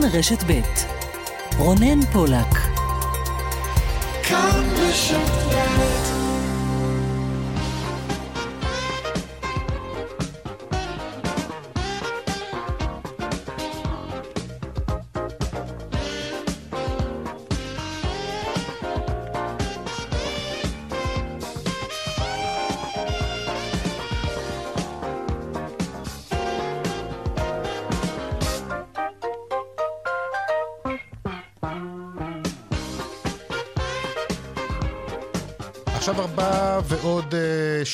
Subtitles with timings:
[0.00, 0.60] כאן רשת ב'
[1.58, 2.52] רונן פולק.
[4.22, 5.95] כאן רשת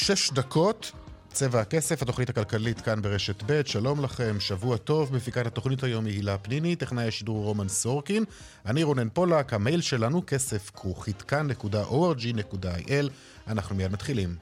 [0.03, 0.93] שש דקות.
[1.33, 6.15] צבע הכסף, התוכנית הכלכלית כאן ברשת ב', שלום לכם, שבוע טוב, מפיקת התוכנית היום היא
[6.15, 8.25] הילה פניני, טכנאי השידור רומן סורקין,
[8.67, 13.11] אני רונן פולק, המייל שלנו כסף כרוכית כאן.org.il,
[13.49, 14.35] אנחנו מיד מתחילים.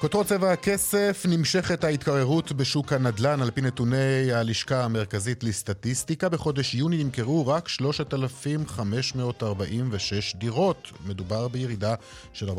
[0.00, 6.28] כותרות צבע הכסף, נמשכת ההתקררות בשוק הנדל"ן על פי נתוני הלשכה המרכזית לסטטיסטיקה.
[6.28, 10.92] בחודש יוני נמכרו רק 3,546 דירות.
[11.06, 11.94] מדובר בירידה
[12.32, 12.52] של 14%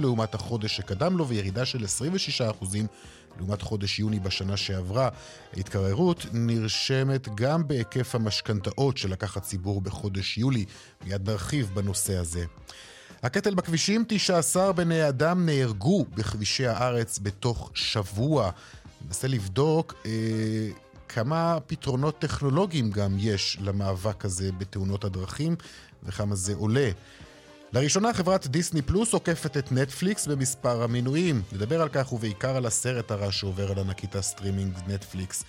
[0.00, 1.84] לעומת החודש שקדם לו וירידה של
[2.40, 2.42] 26%
[3.38, 5.08] לעומת חודש יוני בשנה שעברה.
[5.56, 10.64] ההתקררות נרשמת גם בהיקף המשכנתאות שלקח הציבור בחודש יולי.
[11.04, 12.44] מיד נרחיב בנושא הזה.
[13.22, 18.50] הקטל בכבישים, 19 בני אדם נהרגו בכבישי הארץ בתוך שבוע.
[19.06, 20.10] ננסה לבדוק אה,
[21.08, 25.56] כמה פתרונות טכנולוגיים גם יש למאבק הזה בתאונות הדרכים
[26.02, 26.90] וכמה זה עולה.
[27.72, 31.42] לראשונה חברת דיסני פלוס עוקפת את נטפליקס במספר המינויים.
[31.52, 35.44] נדבר על כך ובעיקר על הסרט הרע שעובר על ענקית הסטרימינג נטפליקס.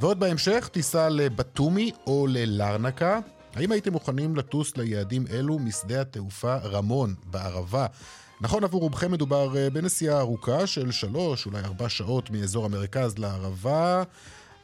[0.00, 3.20] ועוד בהמשך טיסה לבטומי או ללרנקה,
[3.56, 7.86] האם הייתם מוכנים לטוס ליעדים אלו משדה התעופה רמון בערבה?
[8.40, 14.02] נכון, עבור רובכם מדובר אה, בנסיעה ארוכה של שלוש, אולי ארבע שעות מאזור המרכז לערבה,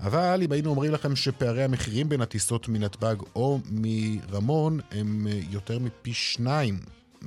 [0.00, 5.78] אבל אם היינו אומרים לכם שפערי המחירים בין הטיסות מנתב"ג או מרמון הם אה, יותר
[5.78, 6.78] מפי שניים,
[7.22, 7.26] mm,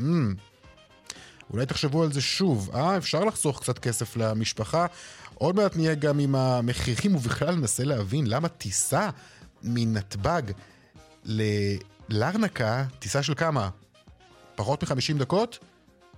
[1.53, 2.97] אולי תחשבו על זה שוב, אה?
[2.97, 4.86] אפשר לחסוך קצת כסף למשפחה.
[5.34, 9.09] עוד מעט נהיה גם עם המחירים ובכלל ננסה להבין למה טיסה
[9.64, 10.42] מנתב"ג
[11.25, 13.69] ללרנקה, טיסה של כמה?
[14.56, 15.59] פחות מ-50 דקות?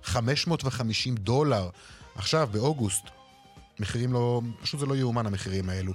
[0.04, 1.68] 550 דולר.
[2.14, 3.02] עכשיו, באוגוסט,
[3.80, 4.40] מחירים לא...
[4.62, 5.92] פשוט זה לא יאומן המחירים האלו.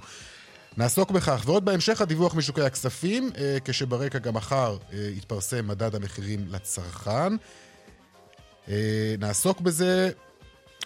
[0.76, 6.46] נעסוק בכך, ועוד בהמשך הדיווח משוקי הכספים, אה, כשברקע גם מחר אה, יתפרסם מדד המחירים
[6.48, 7.32] לצרכן.
[8.68, 10.10] אה, נעסוק בזה,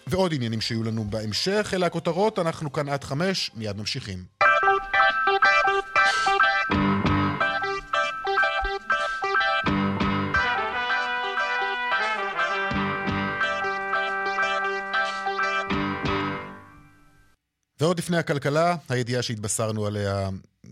[0.07, 1.71] ועוד עניינים שיהיו לנו בהמשך.
[1.73, 4.38] אלה הכותרות, אנחנו כאן עד חמש, מיד ממשיכים.
[17.79, 20.29] ועוד לפני הכלכלה, הידיעה שהתבשרנו עליה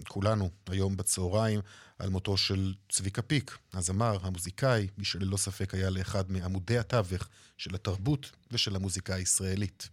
[0.07, 1.59] כולנו היום בצהריים,
[1.99, 7.75] על מותו של צביקה פיק, הזמר, המוזיקאי, מי שללא ספק היה לאחד מעמודי התווך של
[7.75, 9.89] התרבות ושל המוזיקה הישראלית.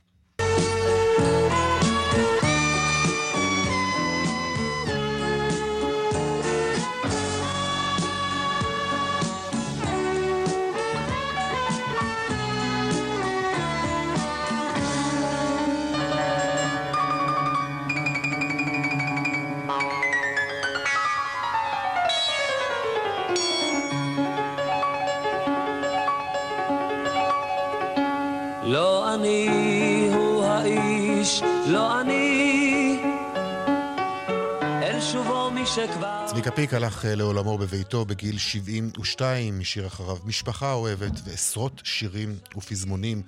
[36.24, 43.22] צביקה פיק הלך אה, לעולמו בביתו בגיל 72, השאיר אחריו משפחה אוהבת ועשרות שירים ופזמונים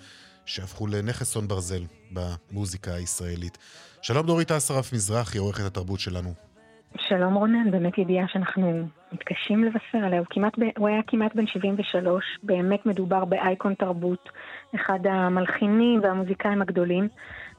[0.44, 3.58] שהפכו לנכס הון ברזל במוזיקה הישראלית.
[4.02, 6.30] שלום דורית אסרף מזרחי, עורכת התרבות שלנו.
[6.98, 10.18] שלום רונן, באמת ידיעה שאנחנו מתקשים לבשר עליה.
[10.18, 14.28] הוא, כמעט, הוא היה כמעט בן 73, באמת מדובר באייקון תרבות,
[14.74, 17.08] אחד המלחינים והמוזיקאים הגדולים.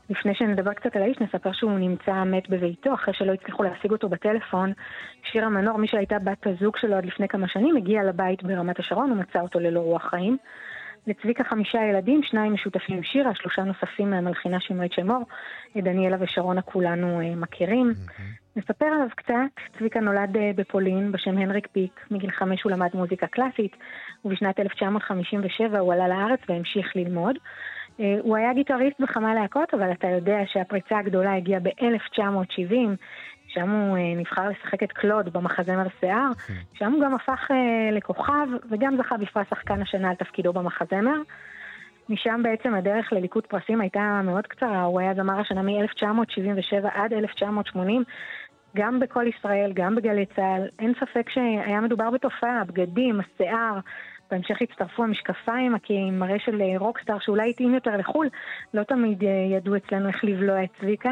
[0.09, 4.09] לפני שנדבר קצת על האיש, נספר שהוא נמצא מת בביתו, אחרי שלא הצליחו להשיג אותו
[4.09, 4.73] בטלפון.
[5.23, 9.11] שירה מנור, מי שהייתה בת הזוג שלו עד לפני כמה שנים, הגיעה לבית ברמת השרון
[9.11, 10.37] ומצא אותו ללא רוח חיים.
[11.07, 15.23] לצביקה חמישה ילדים, שניים משותפים עם שירה, שלושה נוספים מהמלחינה שמרית שמור,
[15.77, 17.91] דניאלה ושרונה כולנו uh, מכירים.
[17.91, 18.21] Mm-hmm.
[18.55, 23.27] נספר עליו קצת, צביקה נולד uh, בפולין בשם הנריק פיק, מגיל חמש הוא למד מוזיקה
[23.27, 23.75] קלאסית,
[24.25, 27.35] ובשנת 1957 הוא עלה לארץ והמשיך ללמוד.
[27.99, 32.73] אה, הוא היה גיטריסט בכמה להקות, אבל אתה יודע שהפריצה הגדולה הגיעה ב-1970,
[33.47, 36.29] שם הוא נבחר לשחק את קלוד במחזמר שיער,
[36.73, 37.51] שם הוא גם הפך
[37.91, 41.21] לכוכב וגם זכה בפרס שחקן השנה על תפקידו במחזמר.
[42.09, 48.03] משם בעצם הדרך לליקוד פרסים הייתה מאוד קצרה, הוא היה זמר השנה מ-1977 עד 1980,
[48.75, 50.67] גם בכל ישראל, גם בגלי צה"ל.
[50.79, 53.79] אין ספק שהיה מדובר בתופעה, הבגדים, השיער,
[54.31, 58.29] בהמשך הצטרפו המשקפיים, עם מראה של רוקסטאר שאולי התאים יותר לחו"ל,
[58.73, 61.11] לא תמיד אה, ידעו אצלנו איך לבלוע את צביקה.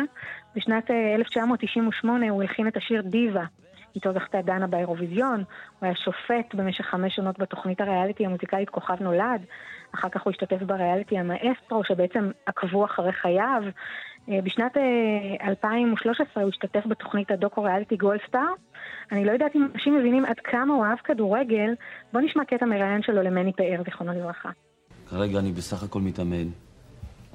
[0.56, 3.46] בשנת 1998 אה, הוא הלחין את השיר דיווה.
[3.96, 5.44] איתו זכתה דנה באירוויזיון,
[5.80, 9.46] הוא היה שופט במשך חמש שנות בתוכנית הריאליטי המוזיקלית כוכב נולד,
[9.96, 13.64] אחר כך הוא השתתף בריאליטי המאסטרו, שבעצם עקבו אחרי חייו.
[14.30, 14.78] אה, בשנת
[15.44, 18.54] 2013 אה, הוא השתתף בתוכנית הדוקו-ריאליטי גולדסטאר.
[19.12, 21.74] אני לא יודעת אם אנשים מבינים עד כמה הוא אהב כדורגל.
[22.14, 24.50] בואו נשמע קטע מראיין שלו למני פאר, זיכרונו לברכה.
[25.10, 26.48] כרגע אני בסך הכל מתאמן.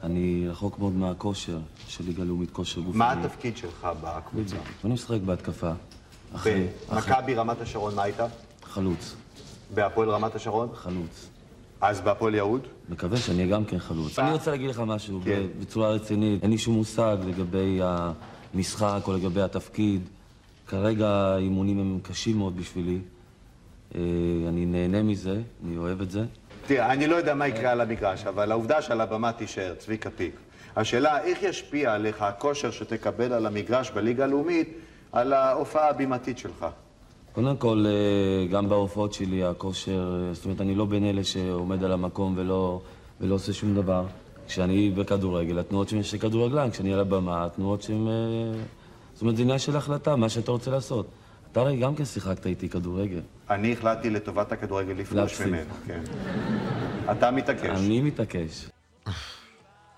[0.03, 1.59] אני רחוק מאוד מהכושר
[1.89, 2.99] של ליגה לאומית כושר גופני.
[2.99, 4.57] מה התפקיד שלך בקבוצה?
[4.85, 5.71] אני משחק בהתקפה.
[6.91, 8.17] במכבי רמת השרון מה היית?
[8.63, 9.17] חלוץ.
[9.75, 10.69] בהפועל רמת השרון?
[10.75, 11.30] חלוץ.
[11.81, 12.67] אז בהפועל יהוד?
[12.89, 14.19] מקווה שאני גם כן חלוץ.
[14.19, 15.43] אני רוצה להגיד לך משהו, כן.
[15.61, 16.43] בצורה רצינית.
[16.43, 17.81] אין לי שום מושג לגבי
[18.55, 20.03] המשחק או לגבי התפקיד.
[20.67, 22.99] כרגע האימונים הם קשים מאוד בשבילי.
[23.95, 24.01] אה,
[24.49, 26.25] אני נהנה מזה, אני אוהב את זה.
[26.67, 30.35] תראה, אני לא יודע מה יקרה על המגרש, אבל העובדה שעל הבמה תישאר, צביקה פיק.
[30.77, 34.69] השאלה, איך ישפיע עליך הכושר שתקבל על המגרש בליגה הלאומית
[35.13, 36.67] על ההופעה הבימתית שלך?
[37.33, 41.85] קודם כל, אה, גם בהופעות שלי הכושר, אה, זאת אומרת, אני לא בין אלה שעומד
[41.85, 42.81] על המקום ולא,
[43.21, 44.05] ולא עושה שום דבר.
[44.47, 48.09] כשאני בכדורגל, התנועות שלי של כדורגלן, כשאני על הבמה, התנועות שהן...
[48.09, 48.13] אה,
[49.15, 51.07] זאת אומרת, זה עניין של החלטה, מה שאתה רוצה לעשות.
[51.53, 53.21] אתה הרי גם כן שיחקת איתי כדורגל.
[53.51, 56.03] אני החלטתי לטובת הכדורגל לפרוש ממנו, כן.
[57.13, 57.79] אתה מתעקש.
[57.79, 58.69] אני מתעקש.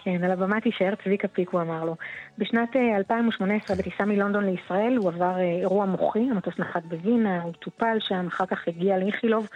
[0.04, 1.96] כן, על הבמה תישאר צביקה פיק, הוא אמר לו.
[2.38, 7.52] בשנת 2018, אה, בטיסה מלונדון לישראל, הוא עבר אה, אירוע מוחי, המטוס נחת בווינה, הוא
[7.52, 9.48] טופל שם, אחר כך הגיע לאיכילוב.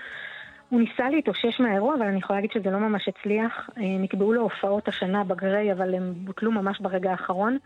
[0.69, 3.71] הוא ניסה להתאושש מהאירוע, אבל אני יכולה להגיד שזה לא ממש הצליח.
[3.79, 7.59] אה, נקבעו לו הופעות השנה בגריי, אבל הם בוטלו ממש ברגע האחרון.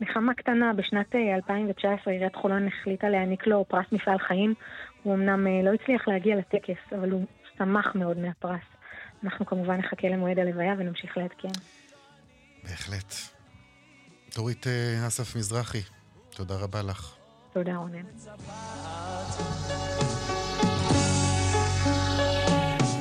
[0.00, 4.54] נחמה קטנה, בשנת 2019 עיריית חולון החליטה להעניק לו פרס מפעל חיים.
[5.02, 7.24] הוא אמנם לא הצליח להגיע לטקס, אבל הוא
[7.58, 8.64] שמח מאוד מהפרס.
[9.24, 11.77] אנחנו כמובן נחכה למועד הלוויה ונמשיך לעדכן.
[12.68, 13.14] בהחלט.
[14.34, 15.82] דורית אה, אסף מזרחי,
[16.30, 17.14] תודה רבה לך.
[17.52, 18.04] תודה, רונן.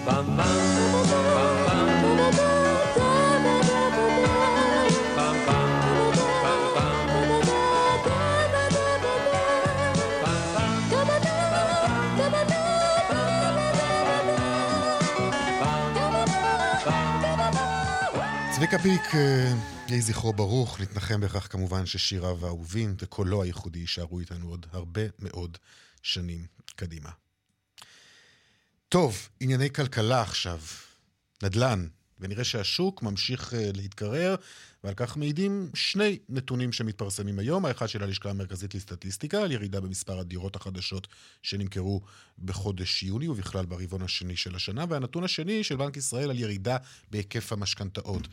[0.08, 0.67] Bam,
[18.58, 19.54] צביקה פיק, אה,
[19.88, 25.58] יהי זכרו ברוך, נתנחם בכך כמובן ששיריו האהובים וקולו הייחודי יישארו איתנו עוד הרבה מאוד
[26.02, 26.46] שנים
[26.76, 27.10] קדימה.
[28.90, 30.60] טוב, ענייני כלכלה עכשיו.
[31.44, 31.88] נדל"ן,
[32.20, 34.36] ונראה שהשוק ממשיך uh, להתקרר,
[34.84, 37.66] ועל כך מעידים שני נתונים שמתפרסמים היום.
[37.66, 41.08] האחד של הלשכה המרכזית לסטטיסטיקה, על ירידה במספר הדירות החדשות
[41.42, 42.02] שנמכרו
[42.46, 46.78] בחודש יוני, ובכלל ברבעון השני של השנה, והנתון השני של בנק ישראל על ירידה
[47.12, 48.28] בהיקף המשכנתאות.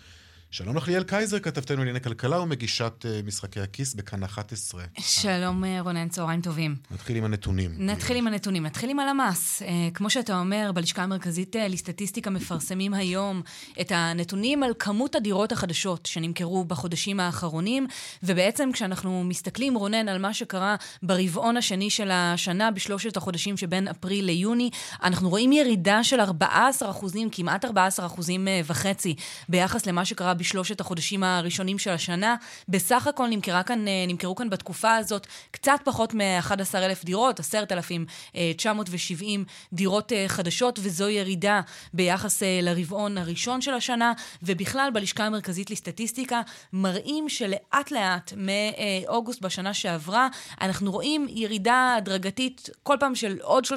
[0.55, 4.85] שלום לך ליאל קייזר, כתבתנו לענייני כלכלה ומגישת uh, משחקי הכיס בכאן 11.
[4.99, 6.77] שלום אה, רונן, צהריים טובים.
[6.91, 7.71] נתחיל עם הנתונים.
[7.79, 9.63] נתחיל עם הנתונים, נתחיל עם הלמ"ס.
[9.63, 13.43] Uh, כמו שאתה אומר, בלשכה המרכזית לסטטיסטיקה מפרסמים היום
[13.81, 17.87] את הנתונים על כמות הדירות החדשות שנמכרו בחודשים האחרונים,
[18.23, 24.25] ובעצם כשאנחנו מסתכלים, רונן, על מה שקרה ברבעון השני של השנה, בשלושת החודשים שבין אפריל
[24.25, 24.71] ליוני,
[25.03, 29.15] אנחנו רואים ירידה של 14 אחוזים, כמעט 14 אחוזים וחצי,
[29.49, 32.37] ביחס למה שקרה בשלושת החודשים הראשונים של השנה.
[32.69, 33.29] בסך הכל
[33.67, 40.79] כאן, אה, נמכרו כאן בתקופה הזאת קצת פחות מ-11,000 דירות, 10,970 אה, דירות אה, חדשות,
[40.83, 41.61] וזו ירידה
[41.95, 46.41] ביחס לרבעון הראשון של השנה, ובכלל בלשכה המרכזית לסטטיסטיקה
[46.73, 50.29] מראים שלאט לאט מאוגוסט בשנה שעברה,
[50.61, 53.69] אנחנו רואים ירידה הדרגתית כל פעם של עוד 3%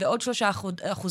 [0.00, 1.06] ועוד 3%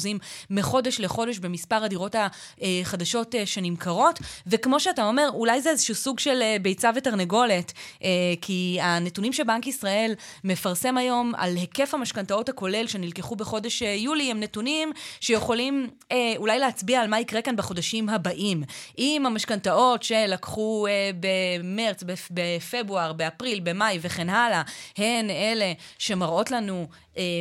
[0.49, 2.15] מחודש לחודש במספר הדירות
[2.61, 7.73] החדשות שנמכרות, וכמו שאתה שאתה אומר, אולי זה איזשהו סוג של אה, ביצה ותרנגולת,
[8.03, 8.09] אה,
[8.41, 10.13] כי הנתונים שבנק ישראל
[10.43, 15.89] מפרסם היום על היקף המשכנתאות הכולל שנלקחו בחודש אה, יולי, הם נתונים שיכולים
[16.37, 18.63] אולי להצביע על מה יקרה כאן בחודשים הבאים.
[18.97, 20.87] אם המשכנתאות שלקחו
[21.19, 24.61] במרץ, בפברואר, באפריל, במאי וכן הלאה,
[24.97, 26.87] הן אלה שמראות לנו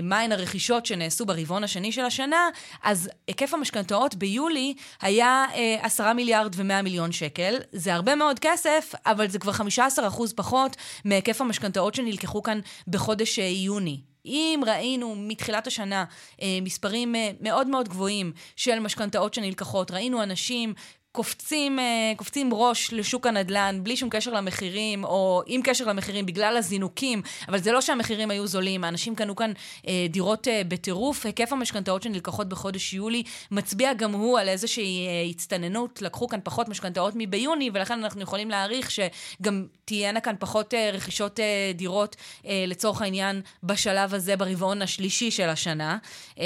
[0.02, 2.48] מהן הרכישות שנעשו ברבעון השני של השנה,
[2.82, 7.56] אז היקף המשכנתאות ביולי היה אה, 10 מיליארד ו-100 מיליון שקל.
[7.72, 14.00] זה הרבה מאוד כסף, אבל זה כבר 15% פחות מהיקף המשכנתאות שנלקחו כאן בחודש יוני.
[14.26, 16.04] אם ראינו מתחילת השנה
[16.42, 20.74] אה, מספרים אה, מאוד מאוד גבוהים של משכנתאות שנלקחות, ראינו אנשים
[21.16, 26.56] קופצים, אה, קופצים ראש לשוק הנדל"ן בלי שום קשר למחירים, או עם קשר למחירים בגלל
[26.56, 29.52] הזינוקים, אבל זה לא שהמחירים היו זולים, האנשים קנו כאן
[29.88, 31.26] אה, דירות אה, בטירוף.
[31.26, 36.68] היקף המשכנתאות שנלקחות בחודש יולי מצביע גם הוא על איזושהי אה, הצטננות, לקחו כאן פחות
[36.68, 42.64] משכנתאות מביוני, ולכן אנחנו יכולים להעריך שגם תהיינה כאן פחות אה, רכישות אה, דירות, אה,
[42.66, 45.98] לצורך העניין, בשלב הזה, ברבעון השלישי של השנה.
[46.38, 46.44] אה,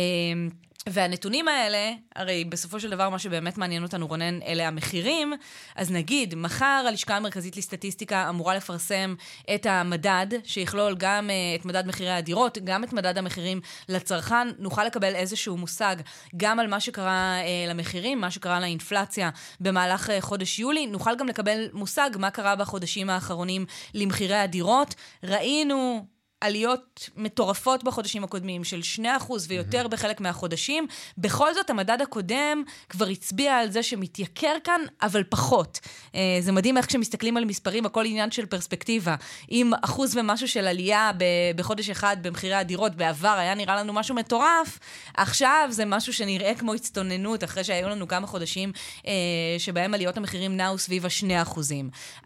[0.88, 5.32] והנתונים האלה, הרי בסופו של דבר מה שבאמת מעניין אותנו, רונן, אלה המחירים.
[5.76, 9.14] אז נגיד, מחר הלשכה המרכזית לסטטיסטיקה אמורה לפרסם
[9.54, 14.48] את המדד, שיכלול גם uh, את מדד מחירי הדירות, גם את מדד המחירים לצרכן.
[14.58, 15.96] נוכל לקבל איזשהו מושג
[16.36, 20.86] גם על מה שקרה uh, למחירים, מה שקרה לאינפלציה במהלך uh, חודש יולי.
[20.86, 24.94] נוכל גם לקבל מושג מה קרה בחודשים האחרונים למחירי הדירות.
[25.24, 26.06] ראינו...
[26.40, 29.88] עליות מטורפות בחודשים הקודמים של 2% ויותר mm-hmm.
[29.88, 30.86] בחלק מהחודשים.
[31.18, 35.80] בכל זאת, המדד הקודם כבר הצביע על זה שמתייקר כאן, אבל פחות.
[36.12, 39.14] Uh, זה מדהים איך כשמסתכלים על מספרים, הכל עניין של פרספקטיבה.
[39.50, 44.14] אם אחוז ומשהו של עלייה ב- בחודש אחד במחירי הדירות בעבר היה נראה לנו משהו
[44.14, 44.78] מטורף,
[45.16, 49.04] עכשיו זה משהו שנראה כמו הצטוננות, אחרי שהיו לנו כמה חודשים uh,
[49.58, 51.60] שבהם עליות המחירים נעו סביב ה-2%.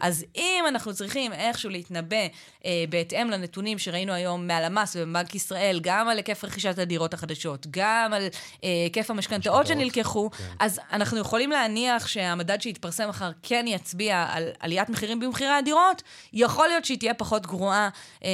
[0.00, 5.80] אז אם אנחנו צריכים איכשהו להתנבא uh, בהתאם לנתונים שראינו, שראינו היום מהלמ"ס ובבנק ישראל,
[5.82, 8.22] גם על היקף רכישת הדירות החדשות, גם על
[8.64, 10.44] אה, היקף המשכנתאות שנלקחו, כן.
[10.58, 16.68] אז אנחנו יכולים להניח שהמדד שיתפרסם מחר כן יצביע על עליית מחירים במחירי הדירות, יכול
[16.68, 17.88] להיות שהיא תהיה פחות גרועה
[18.24, 18.30] אה,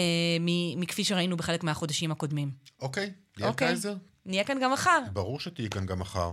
[0.76, 2.50] מכפי שראינו בחלק מהחודשים הקודמים.
[2.80, 3.68] אוקיי, ליאל אוקיי.
[3.68, 3.94] קייזר.
[4.26, 5.00] נהיה כאן גם מחר.
[5.12, 6.30] ברור שתהיי כאן גם מחר.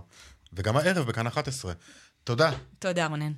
[0.52, 1.72] וגם הערב בכאן 11.
[2.24, 2.50] תודה.
[2.78, 3.32] תודה, רונן.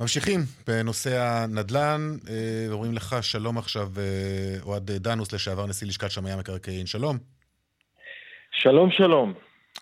[0.00, 2.00] ממשיכים בנושא הנדל"ן,
[2.30, 6.86] אה, אומרים לך שלום עכשיו, אה, אוהד דנוס, לשעבר נשיא לשכת שמאי המקרקעין.
[6.86, 7.16] שלום.
[8.50, 9.34] שלום, שלום.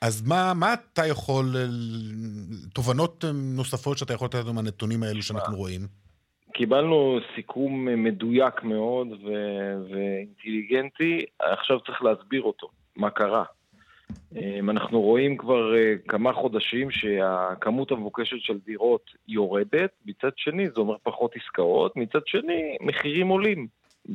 [0.03, 1.65] אז מה, מה אתה יכול, אה,
[2.75, 3.25] תובנות
[3.57, 5.81] נוספות שאתה יכול לתת לנו מהנתונים האלו שאנחנו רואים?
[6.55, 13.45] קיבלנו סיכום מדויק מאוד ו- ואינטליגנטי, עכשיו צריך להסביר אותו, מה קרה.
[14.37, 20.81] אמ, אנחנו רואים כבר אה, כמה חודשים שהכמות המבוקשת של דירות יורדת, מצד שני זה
[20.81, 23.67] אומר פחות עסקאות, מצד שני מחירים עולים.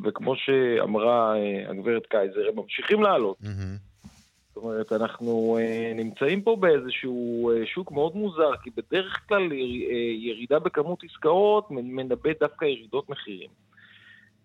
[0.03, 3.37] וכמו שאמרה אה, הגברת קייזר, הם ממשיכים לעלות.
[3.43, 4.07] Mm-hmm.
[4.47, 9.51] זאת אומרת, אנחנו אה, נמצאים פה באיזשהו שוק מאוד מוזר, כי בדרך כלל
[10.17, 13.49] ירידה בכמות עסקאות מנבא דווקא ירידות מחירים.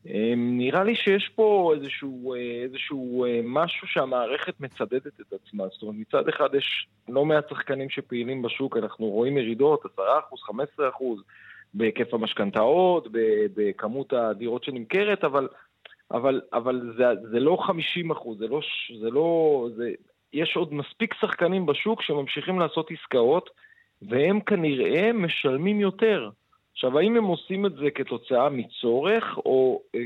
[0.08, 5.64] אמ, נראה לי שיש פה איזשהו, אה, איזשהו אה, משהו שהמערכת מצדדת את עצמה.
[5.72, 9.98] זאת אומרת, מצד אחד יש לא מעט שחקנים שפעילים בשוק, אנחנו רואים ירידות, 10%,
[10.78, 10.82] 15%
[11.74, 13.08] בהיקף המשכנתאות,
[13.54, 15.48] בכמות הדירות שנמכרת, אבל,
[16.10, 18.60] אבל, אבל זה, זה לא 50 זה לא...
[19.00, 19.90] זה לא זה,
[20.32, 23.50] יש עוד מספיק שחקנים בשוק שממשיכים לעשות עסקאות,
[24.02, 26.30] והם כנראה משלמים יותר.
[26.76, 30.00] עכשיו, האם הם עושים את זה כתוצאה מצורך, או אה,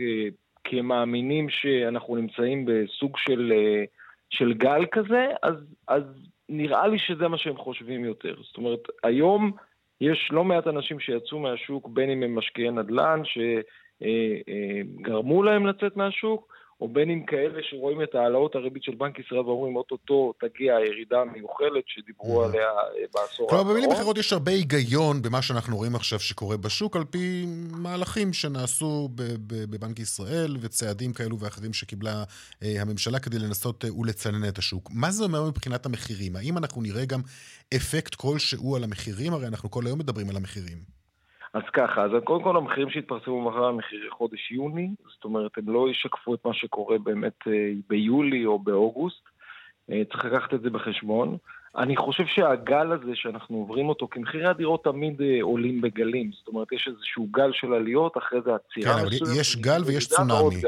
[0.64, 3.84] כי הם מאמינים שאנחנו נמצאים בסוג של, אה,
[4.30, 5.54] של גל כזה, אז,
[5.88, 6.02] אז
[6.48, 8.34] נראה לי שזה מה שהם חושבים יותר.
[8.42, 9.52] זאת אומרת, היום
[10.00, 15.66] יש לא מעט אנשים שיצאו מהשוק, בין אם הם משקיעי נדל"ן, שגרמו אה, אה, להם
[15.66, 20.32] לצאת מהשוק, או בין אם כאלה שרואים את העלאות הריבית של בנק ישראל ואומרים, אוטוטו
[20.40, 22.48] תגיע הירידה המיוחלת שדיברו mm-hmm.
[22.48, 23.48] עליה אה, בעשור האחרון.
[23.48, 28.32] כלומר, במילים אחרות יש הרבה היגיון במה שאנחנו רואים עכשיו שקורה בשוק, על פי מהלכים
[28.32, 29.08] שנעשו
[29.46, 32.24] בבנק ישראל וצעדים כאלו ואחרים שקיבלה
[32.62, 34.90] אה, הממשלה כדי לנסות אה, ולצנן את השוק.
[34.94, 36.36] מה זה אומר מבחינת המחירים?
[36.36, 37.20] האם אנחנו נראה גם
[37.76, 39.32] אפקט כלשהו על המחירים?
[39.32, 40.99] הרי אנחנו כל היום מדברים על המחירים.
[41.54, 45.68] אז ככה, אז קודם כל המחירים שהתפרסמו מחר הם מחירי חודש יוני, זאת אומרת, הם
[45.68, 49.22] לא ישקפו את מה שקורה באמת אה, ביולי או באוגוסט,
[49.90, 51.36] אה, צריך לקחת את זה בחשבון.
[51.76, 56.48] אני חושב שהגל הזה שאנחנו עוברים אותו, כי מחירי הדירות תמיד אה, עולים בגלים, זאת
[56.48, 58.94] אומרת, יש איזשהו גל של עליות, אחרי זה עצירה.
[58.94, 60.60] כן, אבל יש גל ויש צונאמי.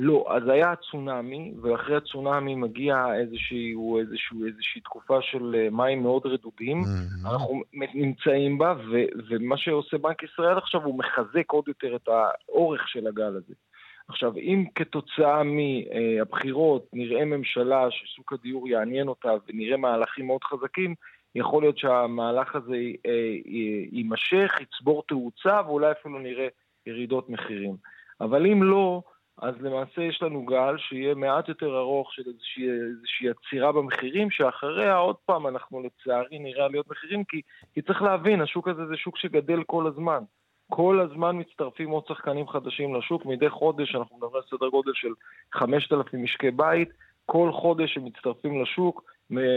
[0.00, 6.26] לא, אז היה הצונאמי, ואחרי הצונאמי מגיע איזשהו, איזשהו, איזושהי תקופה של אה, מים מאוד
[6.26, 6.82] רדודים.
[6.82, 7.28] Mm-hmm.
[7.30, 7.62] אנחנו
[7.94, 8.96] נמצאים בה, ו,
[9.28, 13.54] ומה שעושה בנק ישראל עכשיו, הוא מחזק עוד יותר את האורך של הגל הזה.
[14.08, 20.94] עכשיו, אם כתוצאה מהבחירות נראה ממשלה שסוג הדיור יעניין אותה ונראה מהלכים מאוד חזקים,
[21.34, 22.76] יכול להיות שהמהלך הזה
[23.06, 23.36] אה,
[23.92, 26.48] יימשך, יצבור תאוצה ואולי אפילו נראה
[26.86, 27.76] ירידות מחירים.
[28.20, 29.02] אבל אם לא,
[29.42, 34.96] אז למעשה יש לנו גל שיהיה מעט יותר ארוך של איזושהי, איזושהי עצירה במחירים, שאחריה
[34.96, 37.40] עוד פעם אנחנו לצערי נראה עליות מחירים, כי,
[37.74, 40.22] כי צריך להבין, השוק הזה זה שוק שגדל כל הזמן.
[40.70, 45.12] כל הזמן מצטרפים עוד שחקנים חדשים לשוק, מדי חודש אנחנו מדברים על סדר גודל של
[45.52, 46.88] 5,000 משקי בית,
[47.26, 49.04] כל חודש הם מצטרפים לשוק,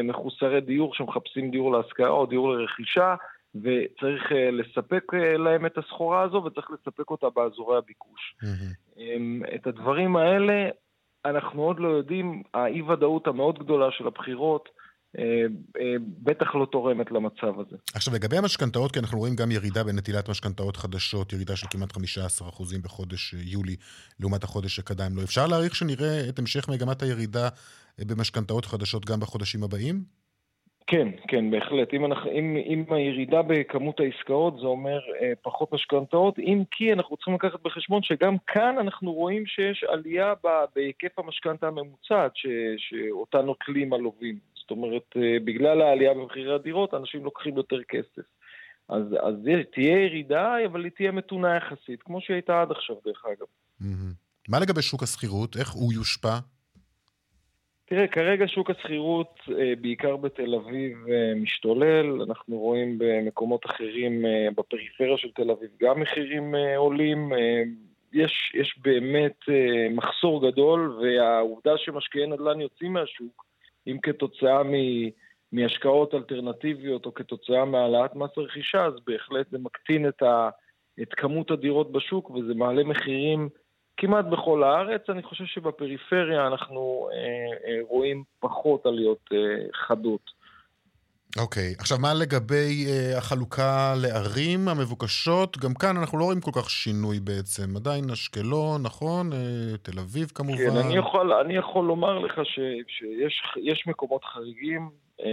[0.04, 3.16] מחוסרי דיור שמחפשים דיור להשכרה או דיור לרכישה,
[3.56, 8.36] וצריך uh, לספק uh, להם את הסחורה הזו וצריך לספק אותה באזורי הביקוש.
[8.44, 8.98] Mm-hmm.
[8.98, 10.70] Um, את הדברים האלה
[11.26, 14.70] אנחנו עוד לא יודעים, האי-ודאות המאוד גדולה של הבחירות
[15.18, 15.20] uh,
[16.24, 17.76] בטח לא תורמת למצב הזה.
[17.94, 22.00] עכשיו, לגבי המשכנתאות, כי אנחנו רואים גם ירידה בנטילת משכנתאות חדשות, ירידה של כמעט 15%
[22.84, 23.76] בחודש יולי
[24.20, 25.24] לעומת החודש שקדם לו.
[25.24, 27.50] אפשר להעריך שנראה את המשך מגמת הירידה
[28.00, 30.19] במשכנתאות חדשות גם בחודשים הבאים?
[30.92, 31.94] כן, כן, בהחלט.
[31.94, 37.18] אם, אנחנו, אם, אם הירידה בכמות העסקאות זה אומר אה, פחות משכנתאות, אם כי אנחנו
[37.18, 43.42] צריכים לקחת בחשבון שגם כאן אנחנו רואים שיש עלייה ב, בהיקף המשכנתה הממוצעת ש, שאותה
[43.42, 44.40] נוטלים הלווים.
[44.56, 48.28] זאת אומרת, אה, בגלל העלייה במחירי הדירות, אנשים לוקחים יותר כסף.
[48.90, 49.36] אז, אז
[49.74, 53.48] תהיה ירידה, אבל היא תהיה מתונה יחסית, כמו שהיא הייתה עד עכשיו, דרך אגב.
[53.82, 54.14] Mm-hmm.
[54.50, 55.58] מה לגבי שוק השכירות?
[55.58, 56.38] איך הוא יושפע?
[57.90, 62.22] תראה, כרגע שוק השכירות, אה, בעיקר בתל אביב, אה, משתולל.
[62.22, 67.32] אנחנו רואים במקומות אחרים אה, בפריפריה של תל אביב גם מחירים עולים.
[68.14, 69.40] יש, יש באמת
[69.92, 73.46] מחסור גדול, והעובדה שמשקיעי נדל"ן יוצאים מהשוק,
[73.88, 74.74] אם כתוצאה מ...
[75.52, 80.50] מהשקעות אלטרנטיביות או כתוצאה מהעלאת מס הרכישה, אז בהחלט זה מקטין את, ה,
[81.02, 83.50] את כמות הדירות בשוק וזה מעלה מחירים
[84.00, 85.02] כמעט בכל הארץ.
[85.10, 87.18] אני חושב שבפריפריה אנחנו אה,
[87.68, 89.38] אה, רואים פחות עליות אה,
[89.74, 90.40] חדות.
[91.38, 91.82] אוקיי, okay.
[91.82, 95.58] עכשיו מה לגבי uh, החלוקה לערים המבוקשות?
[95.58, 97.76] גם כאן אנחנו לא רואים כל כך שינוי בעצם.
[97.76, 99.30] עדיין אשקלון, נכון?
[99.32, 100.58] Uh, תל אביב כמובן.
[100.58, 104.90] כן, אני יכול, אני יכול לומר לך ש, שיש מקומות חריגים.
[105.20, 105.24] um,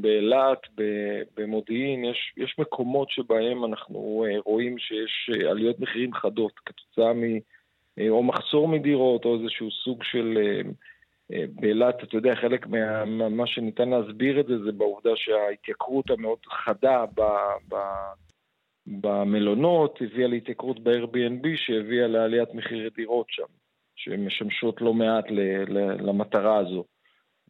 [0.00, 0.62] באילת,
[1.36, 7.22] במודיעין, יש, יש מקומות שבהם אנחנו uh, רואים שיש עליות מחירים חדות כתוצאה מ...
[7.24, 7.38] אה,
[8.08, 10.38] או מחסור מדירות, או איזשהו סוג של...
[10.40, 10.70] אה,
[11.32, 16.38] אה, באילת, אתה יודע, חלק מה, מה שניתן להסביר את זה, זה בעובדה שההתייקרות המאוד
[16.46, 17.20] חדה ב,
[17.68, 17.76] ב,
[18.86, 23.46] במלונות הביאה להתייקרות ב-Airbnb שהביאה לעליית מחירי דירות שם,
[23.96, 26.84] שמשמשות לא מעט ל, ל, למטרה הזו.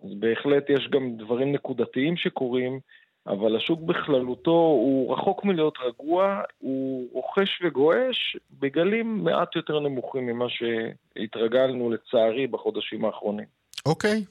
[0.04, 2.80] אז בהחלט יש גם דברים נקודתיים שקורים,
[3.28, 10.44] אבל השוק בכללותו הוא רחוק מלהיות רגוע, הוא רוכש וגועש בגלים מעט יותר נמוכים ממה
[10.48, 13.46] שהתרגלנו לצערי בחודשים האחרונים.
[13.86, 14.24] אוקיי.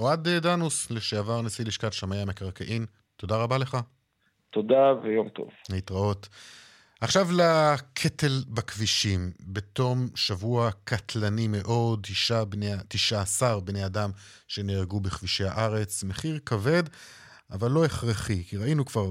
[0.00, 3.76] אוהד דנוס, לשעבר נשיא לשכת שמאי המקרקעין, תודה רבה לך.
[4.50, 5.48] תודה ויום טוב.
[5.70, 6.28] להתראות.
[7.00, 9.30] עכשיו לקטל בכבישים.
[9.40, 12.06] בתום שבוע קטלני מאוד,
[12.88, 14.10] 19 בני אדם
[14.48, 16.82] שנהרגו בכבישי הארץ, מחיר כבד.
[17.50, 19.10] אבל לא הכרחי, כי ראינו כבר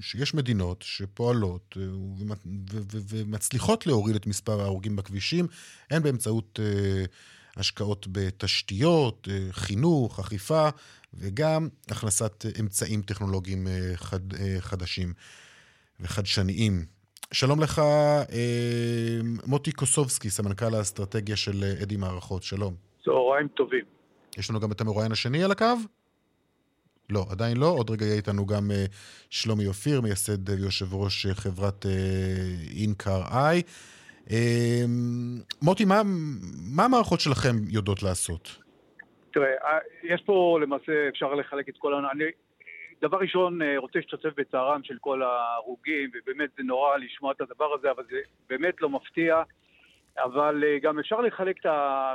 [0.00, 1.82] שיש מדינות שפועלות אה,
[3.10, 5.46] ומצליחות להוריד את מספר ההרוגים בכבישים,
[5.90, 7.04] הן באמצעות אה,
[7.56, 10.68] השקעות בתשתיות, אה, חינוך, אכיפה,
[11.14, 14.20] וגם הכנסת אמצעים טכנולוגיים חד,
[14.60, 15.12] חדשים
[16.00, 16.84] וחדשניים.
[17.32, 17.82] שלום לך,
[19.46, 22.74] מוטי קוסובסקי, סמנכ"ל האסטרטגיה של אדי מערכות, שלום.
[23.04, 23.84] צהריים טובים.
[24.38, 25.66] יש לנו גם את המרואיין השני על הקו?
[27.10, 27.66] לא, עדיין לא.
[27.66, 28.90] עוד רגע יהיה איתנו גם uh,
[29.30, 31.86] שלומי אופיר, מייסד ויושב ראש אה, חברת
[32.76, 33.62] אינקר uh, איי.
[34.28, 34.32] Uh,
[35.62, 36.02] מוטי, מה,
[36.76, 38.58] מה המערכות שלכם יודעות לעשות?
[39.32, 41.94] תראה, אה, יש פה למעשה, אפשר לחלק את כל...
[41.94, 42.24] אני,
[43.02, 47.90] דבר ראשון, רוצה להשתתף בצערם של כל ההרוגים, ובאמת זה נורא לשמוע את הדבר הזה,
[47.90, 48.16] אבל זה
[48.48, 49.42] באמת לא מפתיע.
[50.24, 51.70] אבל אה, גם אפשר לחלק את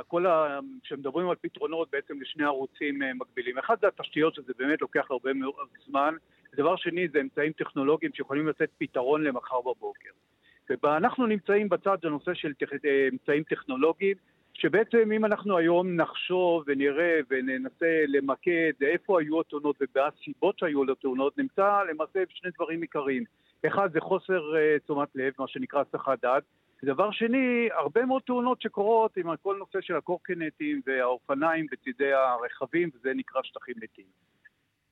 [0.08, 0.58] כל ה...
[0.82, 3.58] כשמדברים על פתרונות בעצם לשני ערוצים אה, מקבילים.
[3.58, 6.14] אחד זה התשתיות, שזה באמת לוקח הרבה מאוד זמן.
[6.56, 10.10] דבר שני זה אמצעים טכנולוגיים שיכולים לתת פתרון למחר בבוקר.
[10.82, 12.52] ואנחנו נמצאים בצד הנושא של
[12.84, 14.16] אה, אמצעים טכנולוגיים,
[14.54, 21.82] שבעצם אם אנחנו היום נחשוב ונראה וננסה למקד איפה היו התאונות ובסיבות שהיו לתאונות, נמצא
[21.90, 23.24] למעשה שני דברים עיקריים.
[23.66, 24.40] אחד זה חוסר
[24.84, 26.42] תשומת לב, מה שנקרא הסחת דעת,
[26.84, 33.14] דבר שני, הרבה מאוד תאונות שקורות עם כל נושא של הקורקינטים והאופניים בצידי הרכבים, וזה
[33.14, 34.04] נקרא שטחים מתים.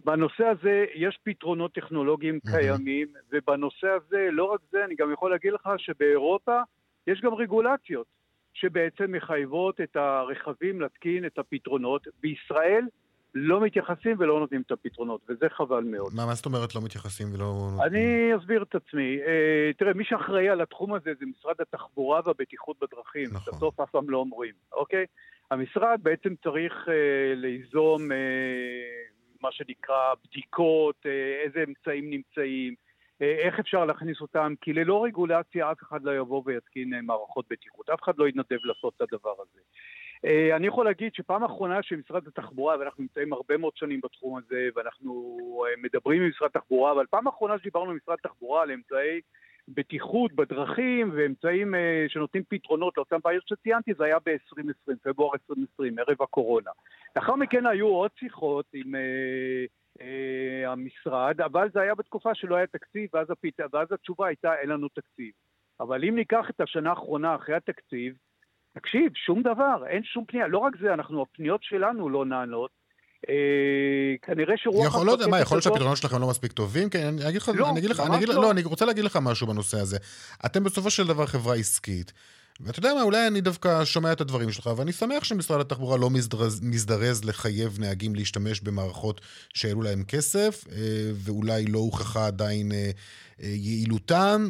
[0.05, 5.53] בנושא הזה יש פתרונות טכנולוגיים קיימים, ובנושא הזה, לא רק זה, אני גם יכול להגיד
[5.53, 6.61] לך שבאירופה
[7.07, 8.07] יש גם רגולציות
[8.55, 12.07] שבעצם מחייבות את הרכבים להתקין את הפתרונות.
[12.20, 12.87] בישראל
[13.35, 16.12] לא מתייחסים ולא נותנים את הפתרונות, וזה חבל מאוד.
[16.14, 17.68] מה, מה זאת אומרת לא מתייחסים ולא...
[17.87, 19.18] אני אסביר את עצמי.
[19.27, 23.29] אה, תראה, מי שאחראי על התחום הזה זה משרד התחבורה והבטיחות בדרכים.
[23.33, 23.55] נכון.
[23.55, 25.07] בסוף אף פעם לא אומרים, אוקיי?
[25.51, 28.16] המשרד בעצם צריך אה, ליזום אה,
[29.42, 32.75] מה שנקרא בדיקות, אה, איזה אמצעים נמצאים,
[33.23, 37.44] אה, איך אפשר להכניס אותם, כי ללא רגולציה אף אחד לא יבוא ויתקין אה, מערכות
[37.51, 39.61] בטיחות, אף אחד לא יתנדב לעשות את הדבר הזה.
[40.25, 44.69] אה, אני יכול להגיד שפעם אחרונה שמשרד התחבורה, ואנחנו נמצאים הרבה מאוד שנים בתחום הזה,
[44.77, 49.21] ואנחנו אה, מדברים עם משרד התחבורה, אבל פעם אחרונה שדיברנו עם משרד התחבורה על אמצעי
[49.69, 56.23] בטיחות בדרכים ואמצעים אה, שנותנים פתרונות לאותן בעיות שציינתי, זה היה ב-2020, פברואר 2020, ערב
[56.23, 56.71] הקורונה.
[57.17, 58.95] לאחר מכן היו עוד שיחות עם...
[58.95, 59.65] אה,
[60.01, 63.61] אה, המשרד, אבל זה היה בתקופה שלא היה תקציב, ואז, הפית...
[63.73, 65.33] ואז התשובה הייתה אין לנו תקציב.
[65.81, 68.15] אבל אם ניקח את השנה האחרונה אחרי התקציב,
[68.75, 70.49] תקשיב, שום דבר, אין שום פנייה.
[70.49, 72.71] לא רק זה, אנחנו, הפניות שלנו לא נענות.
[73.29, 74.87] אה, כנראה שרוח...
[74.87, 76.91] יכול להיות, מה, יכול להיות שהפתרונות שלכם לא מספיק טובים?
[76.91, 78.35] כן, אני אגיד לך, לא, אני אגיד לך, אני אגיד, לא.
[78.35, 79.99] לא, אני רוצה להגיד לך משהו בנושא הזה.
[80.47, 82.13] אתם בסופו של דבר חברה עסקית.
[82.61, 86.11] ואתה יודע מה, אולי אני דווקא שומע את הדברים שלך, ואני שמח שמשרד התחבורה לא
[86.11, 89.21] מזדרז, מזדרז לחייב נהגים להשתמש במערכות
[89.55, 90.77] שהעלו להם כסף, אה,
[91.25, 92.90] ואולי לא הוכחה עדיין אה,
[93.43, 94.40] אה, יעילותן,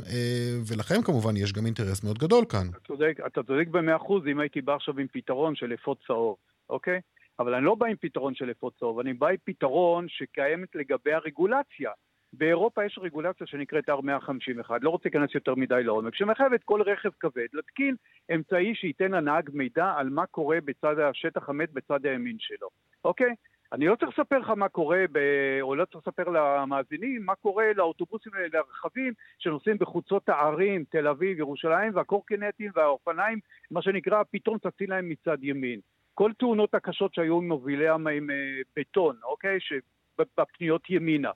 [0.68, 2.66] ולכם כמובן יש גם אינטרס מאוד גדול כאן.
[2.70, 6.36] אתה צודק, אתה צודק במאה אחוז אם הייתי בא עכשיו עם פתרון של אפוד צהוב,
[6.70, 7.00] אוקיי?
[7.38, 11.12] אבל אני לא בא עם פתרון של אפוד צהוב, אני בא עם פתרון שקיימת לגבי
[11.12, 11.90] הרגולציה.
[12.38, 17.46] באירופה יש רגולציה שנקראת R151, לא רוצה להיכנס יותר מדי לעומק, שמחייבת כל רכב כבד
[17.52, 17.94] להתקין
[18.34, 22.68] אמצעי שייתן לנהג מידע על מה קורה בצד השטח המת בצד הימין שלו,
[23.04, 23.34] אוקיי?
[23.72, 25.18] אני לא צריך לספר לך מה קורה, ב...
[25.60, 31.92] או לא צריך לספר למאזינים, מה קורה לאוטובוסים, לרכבים שנוסעים בחוצות הערים, תל אביב, ירושלים,
[31.94, 33.38] והקורקינטים והאופניים,
[33.70, 35.80] מה שנקרא, פתאום צצים להם מצד ימין.
[36.14, 39.58] כל תאונות הקשות שהיו עם מובילי עם, אה, בטון, אוקיי?
[39.60, 41.30] שבפניות ימינה.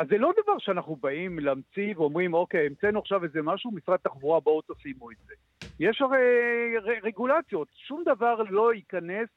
[0.00, 4.40] אז זה לא דבר שאנחנו באים להמציא ואומרים, אוקיי, המצאנו עכשיו איזה משהו, משרד תחבורה,
[4.40, 5.34] בואו תשימו את זה.
[5.80, 6.18] יש הרי
[7.02, 9.28] רגולציות, שום דבר לא ייכנס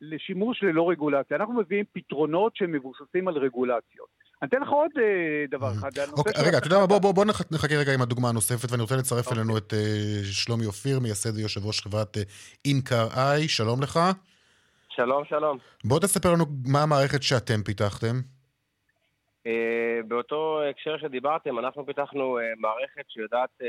[0.00, 1.36] לשימוש ללא רגולציה.
[1.36, 4.08] אנחנו מביאים פתרונות שמבוססים על רגולציות.
[4.42, 5.90] אני אתן לך עוד אה, דבר אחד.
[6.12, 8.82] אוקיי, רגע, אתה יודע מה, בוא, בוא, בוא נח- נחכה רגע עם הדוגמה הנוספת, ואני
[8.82, 9.38] רוצה לצרף אוקיי.
[9.38, 9.78] אלינו את אה,
[10.24, 12.22] שלומי אופיר, מייסד ויושב ראש חברת אה,
[12.64, 14.00] אינקר איי, שלום לך.
[14.88, 15.58] שלום, שלום.
[15.84, 18.20] בוא תספר לנו מה המערכת שאתם פיתחתם.
[19.46, 23.64] Uh, באותו הקשר שדיברתם, אנחנו פיתחנו uh, מערכת שיודעת uh,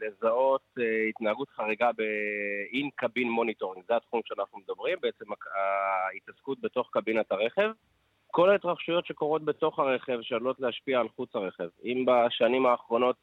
[0.00, 0.62] לזהות
[1.08, 5.24] התנהגות חריגה ב-in cabin monitoring, זה התחום שאנחנו מדברים, בעצם
[6.06, 7.70] ההתעסקות בתוך קבינת הרכב.
[8.30, 11.68] כל ההתרחשויות שקורות בתוך הרכב שעלולות להשפיע על חוץ הרכב.
[11.84, 13.16] אם בשנים האחרונות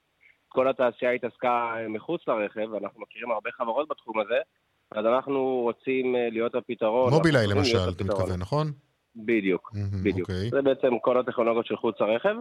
[0.55, 4.39] כל התעשייה התעסקה אה, מחוץ לרכב, ואנחנו מכירים הרבה חברות בתחום הזה,
[4.91, 7.13] אז אנחנו רוצים אה, להיות הפתרון.
[7.13, 8.03] מובילאי אנחנו רוצים למשל, אתה.
[8.03, 8.67] מתכוון, נכון?
[9.15, 9.71] בדיוק.
[10.03, 10.29] בדיוק.
[10.29, 10.49] אוקיי.
[10.49, 12.35] זה בעצם כל הטכנולוגיות של חוץ הרכב.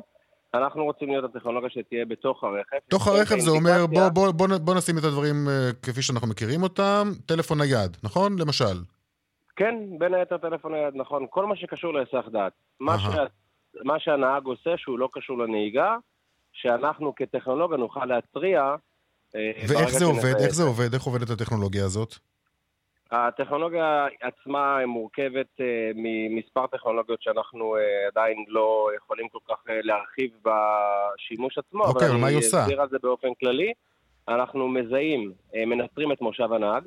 [0.54, 2.76] אנחנו רוצים להיות הטכנולוגיה שתהיה בתוך הרכב.
[2.88, 6.62] תוך הרכב זה אומר, בוא, בוא, בוא, בוא נשים את הדברים אה, כפי שאנחנו מכירים
[6.62, 8.38] אותם, טלפון נייד, נכון?
[8.38, 8.76] למשל.
[9.56, 11.26] כן, בין היתר טלפון נייד, נכון.
[11.30, 12.52] כל מה שקשור להיסח דעת.
[12.80, 12.98] מה.
[12.98, 13.24] שה...
[13.82, 15.96] מה שהנהג עושה שהוא לא קשור לנהיגה,
[16.52, 18.74] שאנחנו כטכנולוגיה נוכל להתריע.
[19.36, 20.34] אה, ואיך זה עובד?
[20.40, 20.94] איך זה עובד?
[20.94, 22.14] איך עובדת הטכנולוגיה הזאת?
[23.14, 30.30] הטכנולוגיה עצמה מורכבת אה, ממספר טכנולוגיות שאנחנו אה, עדיין לא יכולים כל כך אה, להרחיב
[30.42, 32.62] בשימוש עצמו, אוקיי, אבל מה היא אני עושה?
[32.62, 33.72] אסביר על זה באופן כללי.
[34.28, 35.32] אנחנו מזהים,
[35.66, 36.84] מנטרים את מושב הנהג,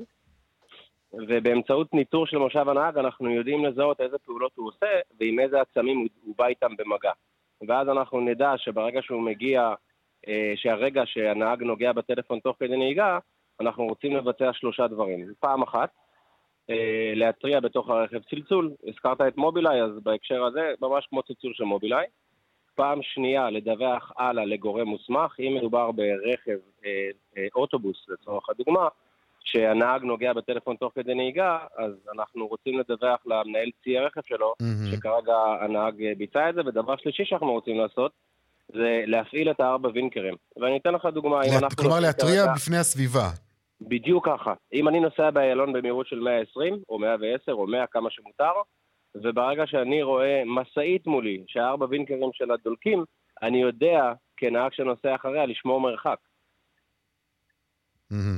[1.14, 4.88] ובאמצעות ניטור של מושב הנהג אנחנו יודעים לזהות איזה פעולות הוא עושה
[5.20, 7.12] ועם איזה עצמים הוא, בא איתם במגע.
[7.68, 9.74] ואז אנחנו נדע שברגע שהוא מגיע,
[10.56, 13.20] שהרגע שהנהג נוגע בטלפון תוך כדי נהיגה,
[13.60, 15.34] אנחנו רוצים לבצע שלושה דברים.
[15.40, 15.90] פעם אחת,
[17.16, 18.72] להתריע בתוך הרכב צלצול.
[18.88, 22.06] הזכרת את מובילאיי, אז בהקשר הזה, ממש כמו צלצול של מובילאיי.
[22.76, 25.36] פעם שנייה, לדווח הלאה לגורם מוסמך.
[25.40, 26.90] אם מדובר ברכב, אה,
[27.38, 28.88] אה, אוטובוס לצורך הדוגמה,
[29.44, 34.92] שהנהג נוגע בטלפון תוך כדי נהיגה, אז אנחנו רוצים לדווח למנהל צי הרכב שלו, מהמם.
[34.92, 36.62] שכרגע הנהג אה, ביצע את זה.
[36.66, 38.12] ודבר שלישי שאנחנו רוצים לעשות,
[38.74, 40.36] זה להפעיל את הארבע וינקרים.
[40.62, 41.78] ואני אתן לך דוגמה, אם לה- אנחנו...
[41.84, 43.28] כלומר, להתריע כרגע- בפני הסביבה.
[43.82, 44.54] בדיוק ככה.
[44.74, 48.52] אם אני נוסע באיילון במהירות של 120, או 110, או 100, כמה שמותר,
[49.16, 53.04] וברגע שאני רואה משאית מולי, שהארבע וינקרים שלה דולקים,
[53.42, 56.18] אני יודע, כנהג שנוסע אחריה, לשמור מרחק.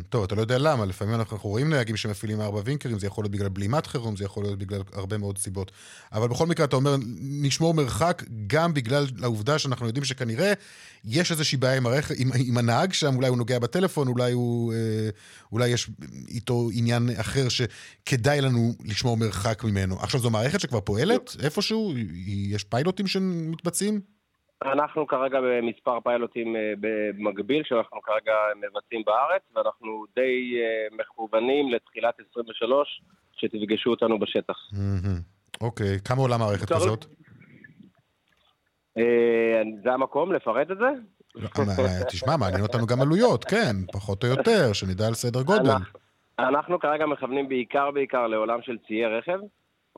[0.09, 3.31] טוב, אתה לא יודע למה, לפעמים אנחנו רואים נהגים שמפעילים ארבע וינקרים, זה יכול להיות
[3.31, 5.71] בגלל בלימת חירום, זה יכול להיות בגלל הרבה מאוד סיבות.
[6.11, 10.53] אבל בכל מקרה, אתה אומר, נשמור מרחק גם בגלל העובדה שאנחנו יודעים שכנראה
[11.05, 12.11] יש איזושהי בעיה עם, הרכ...
[12.15, 15.09] עם, עם הנהג שם, אולי הוא נוגע בטלפון, אולי, הוא, אה,
[15.51, 15.89] אולי יש
[16.27, 19.99] איתו עניין אחר שכדאי לנו לשמור מרחק ממנו.
[19.99, 21.93] עכשיו, זו מערכת שכבר פועלת איפשהו?
[22.25, 24.18] יש פיילוטים שמתבצעים?
[24.63, 32.13] אנחנו כרגע במספר פיילוטים אה, במקביל שאנחנו כרגע מבצעים בארץ ואנחנו די אה, מכוונים לתחילת
[32.31, 33.01] 23
[33.35, 34.55] שתפגשו אותנו בשטח.
[35.61, 37.05] אוקיי, כמה עולה מערכת כזאת?
[38.97, 40.89] אה, זה המקום לפרט את זה?
[41.35, 41.49] לא,
[42.09, 45.71] תשמע, מעניין אותנו גם עלויות, כן, פחות או יותר, שנדע על סדר גודל.
[46.39, 49.39] אנחנו כרגע מכוונים בעיקר בעיקר לעולם של ציי רכב.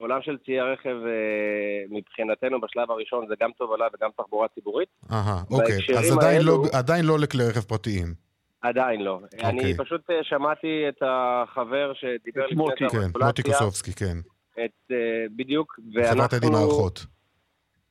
[0.02, 4.90] עולם של ציי רכב אה, מבחינתנו בשלב הראשון זה גם תובלה וגם תחבורה ציבורית.
[5.12, 5.98] אהה, אוקיי.
[5.98, 6.64] אז עדיין, האלו...
[6.64, 8.14] לא, עדיין לא לכלי רכב פרטיים.
[8.62, 9.20] עדיין לא.
[9.24, 9.50] אוקיי.
[9.50, 12.84] אני פשוט אה, שמעתי את החבר שדיבר לפני מוטי.
[12.92, 14.18] כן, מוטי קוסובסקי, כן.
[14.66, 16.18] את, אה, בדיוק, ואנחנו...
[16.18, 17.06] חברת אדי מערכות.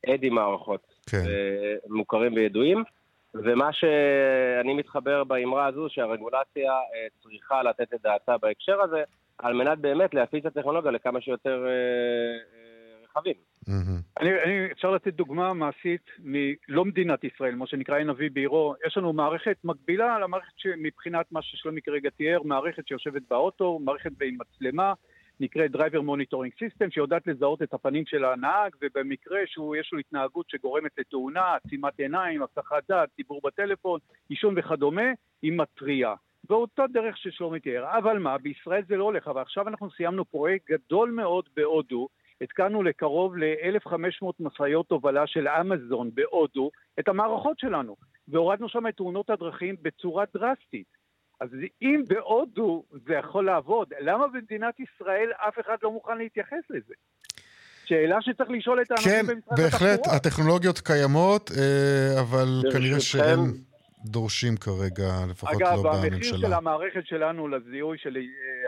[0.09, 0.87] אדי מערכות.
[1.09, 1.23] כן.
[1.89, 2.83] מוכרים וידועים.
[3.33, 6.71] ומה שאני מתחבר באמרה הזו, שהרגולציה
[7.23, 9.03] צריכה לתת את דעתה בהקשר הזה,
[9.41, 13.33] על מנת באמת להפיץ את הטכנולוגיה לכמה שיותר אה, אה, רכבים.
[14.19, 18.75] אני, אני, אפשר לתת דוגמה מעשית מלא מדינת ישראל, מה שנקרא עין אבי בעירו.
[18.87, 24.37] יש לנו מערכת מקבילה למערכת שמבחינת מה ששלומי כרגע תיאר, מערכת שיושבת באוטו, מערכת עם
[24.39, 24.93] מצלמה,
[25.39, 30.91] נקראת Driver Monitoring System, שיודעת לזהות את הפנים של הנהג, ובמקרה שיש לו התנהגות שגורמת
[30.97, 33.99] לתאונה, עצימת עיניים, הבטחת דעת, דיבור בטלפון,
[34.29, 36.15] עישון וכדומה, היא מתריעה.
[36.49, 37.97] באותה דרך ששלומי תיאר.
[37.97, 42.07] אבל מה, בישראל זה לא הולך, אבל עכשיו אנחנו סיימנו פרויקט גדול מאוד בהודו,
[42.41, 47.95] התקנו לקרוב ל-1,500 משאיות תובלה של אמזון בהודו את המערכות שלנו,
[48.27, 51.01] והורדנו שם את תאונות הדרכים בצורה דרסטית.
[51.39, 51.49] אז
[51.81, 56.93] אם בהודו זה יכול לעבוד, למה במדינת ישראל אף אחד לא מוכן להתייחס לזה?
[57.85, 59.69] שאלה שצריך לשאול את האנשים כן, במשרד התחבורה.
[59.69, 63.70] כן, בהחלט, הטכנולוגיות קיימות, אה, אבל כנראה שאין...
[64.05, 66.01] דורשים כרגע, לפחות אגב, לא בממשלה.
[66.01, 68.17] אגב, המחיר של המערכת שלנו לזיהוי של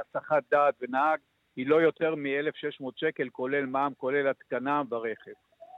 [0.02, 1.20] הסחת אה, דעת ונהג
[1.56, 5.32] היא לא יותר מ-1,600 שקל, כולל מע"מ, כולל התקנה ברכב.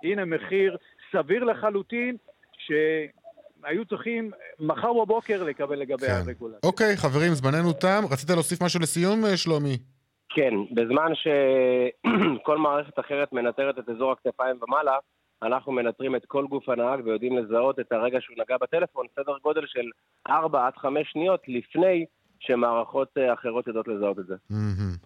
[0.04, 0.78] הנה מחיר
[1.12, 2.18] סביר לחלוטין,
[2.58, 6.22] שהיו צריכים מחר בבוקר לקבל לגבי כן.
[6.26, 6.70] הרגולציה.
[6.70, 8.02] אוקיי, חברים, זמננו תם.
[8.12, 9.78] רצית להוסיף משהו לסיום, אה, שלומי?
[10.30, 14.98] כן, בזמן שכל מערכת אחרת מנטרת את אזור הכתפיים ומעלה,
[15.44, 19.62] אנחנו מנטרים את כל גוף הנהג ויודעים לזהות את הרגע שהוא נגע בטלפון, סדר גודל
[19.66, 19.86] של
[20.30, 22.06] 4 עד 5 שניות לפני
[22.40, 24.36] שמערכות אה, אחרות יודעות לזהות את זה.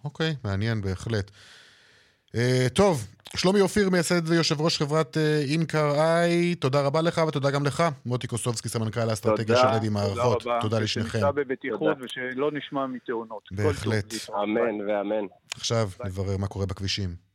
[0.04, 1.30] אוקיי, מעניין בהחלט.
[2.36, 7.50] Uh, טוב, שלומי אופיר, מייסד ויושב ראש חברת uh, אינקר איי, תודה רבה לך ותודה
[7.50, 10.42] גם לך, מוטי קוסובסקי, סמנכ"ל האסטרטגיה של אדי מערכות.
[10.42, 11.18] תודה, תודה לשניכם.
[11.18, 13.48] שנמצא בבטיחות ושלא נשמע מתאונות.
[13.52, 14.14] בהחלט.
[14.42, 15.26] אמן ואמן.
[15.54, 17.29] עכשיו נברר מה קורה בכבישים.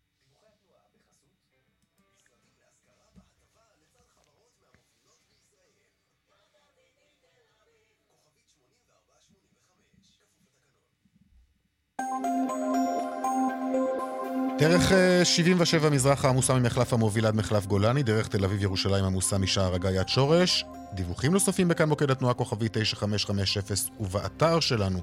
[14.60, 14.92] דרך
[15.24, 19.76] 77 אה, מזרחה עמוסה ממחלף המוביל עד מחלף גולני, דרך תל אביב ירושלים עמוסה משער
[19.76, 20.66] הגיא עד שורש.
[20.94, 23.62] דיווחים נוספים בכאן מוקד התנועה כוכבי 9550
[24.00, 25.02] ובאתר שלנו.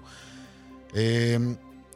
[0.97, 1.37] אה,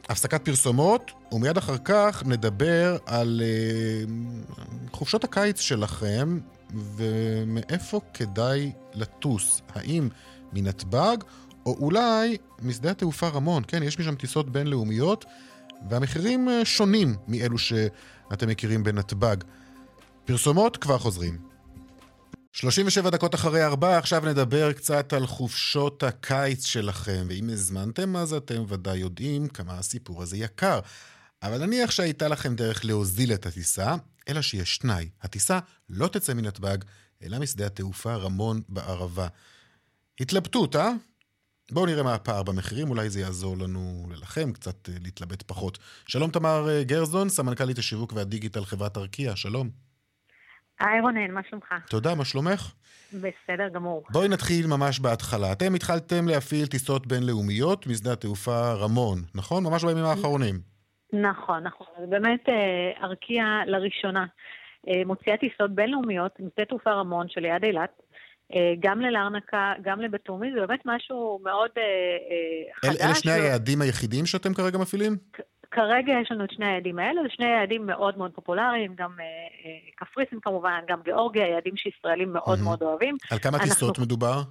[0.09, 4.13] הפסקת פרסומות, ומיד אחר כך נדבר על אה,
[4.93, 6.39] חופשות הקיץ שלכם
[6.97, 9.63] ומאיפה כדאי לטוס.
[9.75, 10.09] האם
[10.53, 11.17] מנתב"ג
[11.67, 13.63] או אולי משדה התעופה רמון.
[13.69, 15.25] כן, יש משם טיסות בינלאומיות.
[15.91, 19.37] והמחירים אה, שונים מאלו שאתם מכירים בנתב"ג.
[20.25, 21.39] פרסומות כבר חוזרים.
[22.53, 28.65] 37 דקות אחרי ארבע, עכשיו נדבר קצת על חופשות הקיץ שלכם, ואם הזמנתם אז אתם
[28.69, 30.81] ודאי יודעים כמה הסיפור הזה יקר.
[31.43, 33.95] אבל נניח שהייתה לכם דרך להוזיל את הטיסה,
[34.29, 36.79] אלא שיש תנאי, הטיסה לא תצא מנתב"ג,
[37.23, 39.27] אלא משדה התעופה רמון בערבה.
[40.21, 40.93] התלבטות, אה?
[41.73, 45.79] בואו נראה מה הפער במחירים, אולי זה יעזור לנו, לכם, קצת אה, להתלבט פחות.
[46.09, 49.69] שלום תמר אה, גרזון, סמנכ"לית השיווק והדיגיטל חברת ארקיע, שלום.
[50.81, 51.75] היי רונן, מה שלומך?
[51.91, 52.73] תודה, מה שלומך?
[53.13, 54.05] בסדר גמור.
[54.11, 55.53] בואי נתחיל ממש בהתחלה.
[55.53, 59.65] אתם התחלתם להפעיל טיסות בינלאומיות משדה התעופה רמון, נכון?
[59.65, 60.55] ממש בימים האחרונים.
[61.13, 62.11] נכון, נכון.
[62.11, 64.27] באמת אה, ארקיע לראשונה
[65.07, 67.91] מוציאה טיסות בינלאומיות משדה תעופה רמון שליד אילת.
[68.55, 73.01] אה, גם ללרנקה, גם לבתומי, זה באמת משהו מאוד אה, אה, חדש.
[73.01, 75.17] אלה שני היעדים היחידים שאתם כרגע מפעילים?
[75.71, 79.11] כרגע יש לנו את שני היעדים האלה, זה שני יעדים מאוד מאוד פופולריים, גם
[79.97, 83.17] קפריסין כמובן, גם גיאורגיה, יעדים שישראלים מאוד מאוד אוהבים.
[83.31, 84.43] על כמה טיסות מדובר?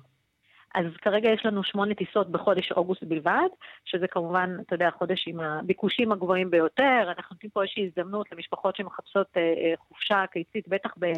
[0.76, 3.50] אז כרגע יש לנו שמונה טיסות בחודש אוגוסט בלבד,
[3.86, 7.14] שזה כמובן, אתה יודע, חודש עם הביקושים הגבוהים ביותר.
[7.18, 11.04] אנחנו נותנים פה איזושהי הזדמנות למשפחות שמחפשות אה, חופשה קיצית, בטח ב...
[11.04, 11.12] אה,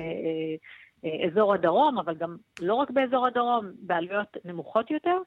[1.04, 5.18] אזור הדרום, אבל גם לא רק באזור הדרום, בעלויות נמוכות יותר.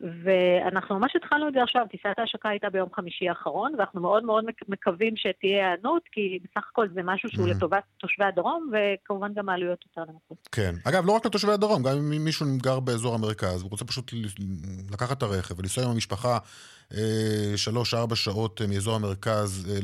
[0.00, 4.44] ואנחנו ממש התחלנו את זה עכשיו, טיסת ההשקה הייתה ביום חמישי האחרון, ואנחנו מאוד מאוד
[4.68, 7.56] מקווים שתהיה היענות, כי בסך הכל זה משהו שהוא mm-hmm.
[7.56, 10.48] לטובת תושבי הדרום, וכמובן גם העלויות יותר נמוכות.
[10.52, 10.74] כן.
[10.84, 14.12] אגב, לא רק לתושבי הדרום, גם אם מישהו גר באזור המרכז, הוא רוצה פשוט
[14.92, 16.38] לקחת את הרכב ולנסוע עם המשפחה
[16.94, 19.78] אה, שלוש-ארבע שעות אה, מאזור המרכז אה,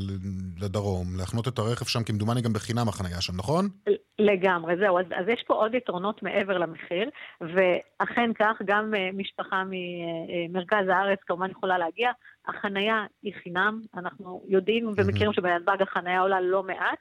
[0.61, 3.69] לדרום, להחנות את הרכב שם, כמדומני גם בחינם החנייה שם, נכון?
[4.23, 4.99] לגמרי, זהו.
[4.99, 11.51] אז, אז יש פה עוד יתרונות מעבר למחיר, ואכן כך, גם משפחה ממרכז הארץ כמובן
[11.51, 12.11] יכולה להגיע.
[12.49, 16.99] החנייה היא חינם, אנחנו יודעים ומכירים שבנתב"ג החנייה עולה לא מעט.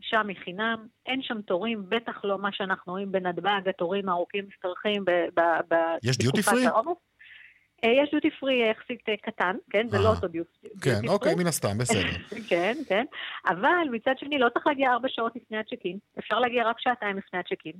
[0.00, 5.04] שם היא חינם, אין שם תורים, בטח לא מה שאנחנו רואים בנתב"ג, התורים הארוכים משתרכים
[5.04, 5.72] בתקופת.
[5.72, 6.66] אה, יש דיוטי פרי
[7.86, 9.88] אה, יחסית אה, קטן, כן?
[9.88, 10.70] זה לא אותו דיוטי פרי.
[10.80, 12.00] כן, אוקיי, מן הסתם, בסדר.
[12.50, 13.04] כן, כן.
[13.46, 17.38] אבל מצד שני, לא צריך להגיע ארבע שעות לפני הצ'קין, אפשר להגיע רק שעתיים לפני
[17.38, 17.72] הצ'קין.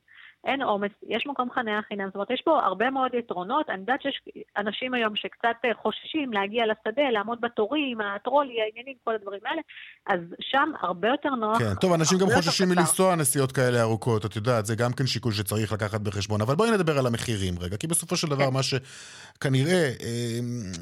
[0.45, 3.71] אין עומס, יש מקום חניה חינם, זאת אומרת, יש פה הרבה מאוד יתרונות.
[3.71, 4.23] אני יודעת שיש
[4.57, 9.63] אנשים היום שקצת חוששים להגיע לשדה, לעמוד בתורים, הטרולי, העניינים, כל הדברים האלה,
[10.07, 11.59] אז שם הרבה יותר נוח.
[11.59, 15.33] כן, טוב, אנשים גם חוששים מלנסוע נסיעות כאלה ארוכות, את יודעת, זה גם כן שיקול
[15.33, 16.41] שצריך לקחת בחשבון.
[16.41, 18.53] אבל בואי נדבר על המחירים רגע, כי בסופו של דבר כן.
[18.53, 20.39] מה שכנראה אה,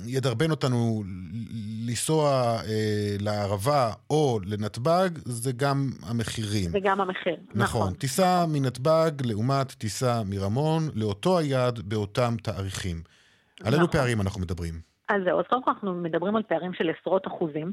[0.06, 1.04] ידרבן אותנו
[1.86, 2.30] לנסוע
[2.68, 6.70] אה, לערבה או לנתב"ג, זה גם המחירים.
[6.70, 7.80] זה גם המחיר, נכון.
[7.80, 12.96] נכון, טיסה מנתב"ג לעומת טיסה מרמון לאותו היעד באותם תאריכים.
[13.60, 14.00] על אילו נכון.
[14.00, 14.74] פערים אנחנו מדברים?
[15.08, 17.72] אז זהו, אז קודם כל אנחנו מדברים על פערים של עשרות אחוזים.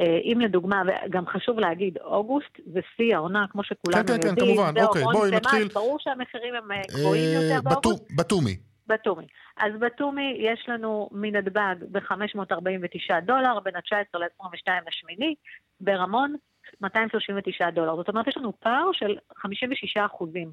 [0.00, 4.34] אה, אם לדוגמה, וגם חשוב להגיד, אוגוסט זה שיא העונה, כמו שכולנו כן, יודעים.
[4.34, 5.68] כן, כן, כמובן, אוקיי, בואי נתחיל.
[5.74, 8.12] ברור שהמחירים הם גבוהים יותר באוגוסט.
[8.16, 8.56] בתומי.
[8.88, 9.26] בתומי.
[9.56, 15.34] אז בתומי יש לנו מנתב"ג ב-549 דולר, בין ה-19 ל-22 לשמיני,
[15.80, 16.34] ברמון
[16.80, 17.96] 239 דולר.
[17.96, 20.52] זאת אומרת, יש לנו פער של 56 אחוזים.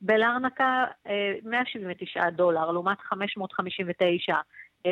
[0.00, 0.84] בלרנקה
[1.44, 4.40] 179 דולר, לעומת 559 אה,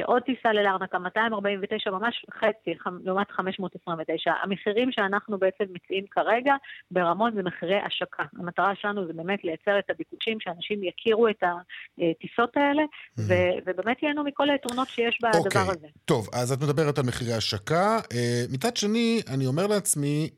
[0.05, 4.33] עוד טיסה ללרנקה, 249, ממש חצי, לעומת 529.
[4.43, 6.55] המחירים שאנחנו בעצם מציעים כרגע
[6.91, 8.23] ברמון זה מחירי השקה.
[8.39, 12.83] המטרה שלנו זה באמת לייצר את הביקושים, שאנשים יכירו את הטיסות האלה,
[13.19, 15.47] ו- ובאמת ייהנו מכל היתרונות שיש בדבר okay.
[15.47, 15.63] אוקיי.
[15.63, 15.87] הזה.
[16.05, 17.99] טוב, אז את מדברת על מחירי השקה.
[18.13, 20.31] אה, מצד שני, אני אומר לעצמי,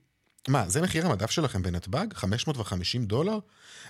[0.49, 2.15] מה, זה מחיר המדף שלכם בנתב"ג?
[2.15, 3.39] 550 דולר?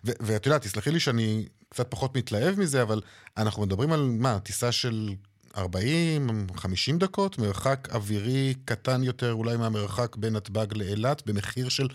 [0.05, 3.01] ואת יודעת, תסלחי לי שאני קצת פחות מתלהב מזה, אבל
[3.37, 5.09] אנחנו מדברים על מה, טיסה של
[5.59, 11.89] 40, 50 דקות, מרחק אווירי קטן יותר אולי מהמרחק בין נתב"ג לאילת, במחיר של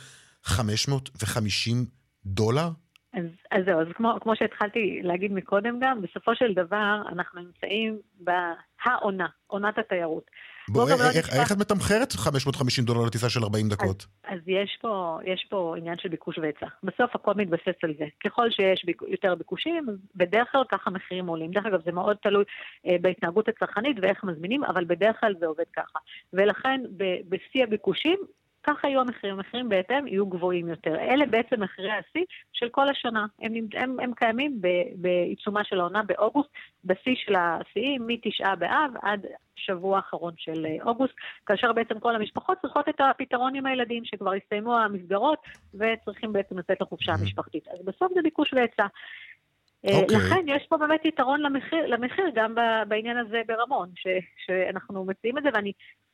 [0.43, 1.85] 550
[2.25, 2.69] דולר?
[3.13, 7.99] אז, אז זהו, אז כמו, כמו שהתחלתי להגיד מקודם גם, בסופו של דבר אנחנו נמצאים
[8.19, 10.31] בהעונה, עונת התיירות.
[10.69, 11.41] בוא, לא איך, נשפע...
[11.41, 14.05] איך את מתמחרת 550 דולר לטיסה של 40 דקות?
[14.23, 16.65] אז, אז יש, פה, יש פה עניין של ביקוש והיצע.
[16.83, 18.05] בסוף הכל מתבסס על זה.
[18.25, 21.51] ככל שיש ביק, יותר ביקושים, בדרך כלל ככה מחירים עולים.
[21.51, 22.43] דרך אגב, זה מאוד תלוי
[22.87, 25.99] אה, בהתנהגות הצרכנית ואיך מזמינים, אבל בדרך כלל זה עובד ככה.
[26.33, 26.81] ולכן,
[27.29, 28.17] בשיא הביקושים,
[28.63, 30.95] ככה יהיו המחירים, המחירים בהתאם יהיו גבוהים יותר.
[30.95, 33.25] אלה בעצם מחירי השיא של כל השנה.
[33.41, 34.61] הם, הם, הם קיימים
[34.95, 36.49] בעיצומה של העונה באוגוסט,
[36.85, 41.13] בשיא של השיאים מתשעה באב עד שבוע האחרון של אה, אוגוסט,
[41.45, 45.39] כאשר בעצם כל המשפחות צריכות את הפתרון עם הילדים, שכבר הסתיימו המסגרות,
[45.73, 47.67] וצריכים בעצם לצאת לחופשה המשפחתית.
[47.67, 48.85] אז בסוף זה ביקוש והיצע.
[48.85, 49.89] Okay.
[49.89, 50.17] אה, אוקיי.
[50.17, 52.55] לכן יש פה באמת יתרון למחיר, למחיר גם
[52.87, 54.07] בעניין הזה ברמון, ש,
[54.45, 55.71] שאנחנו מציעים את זה, ואני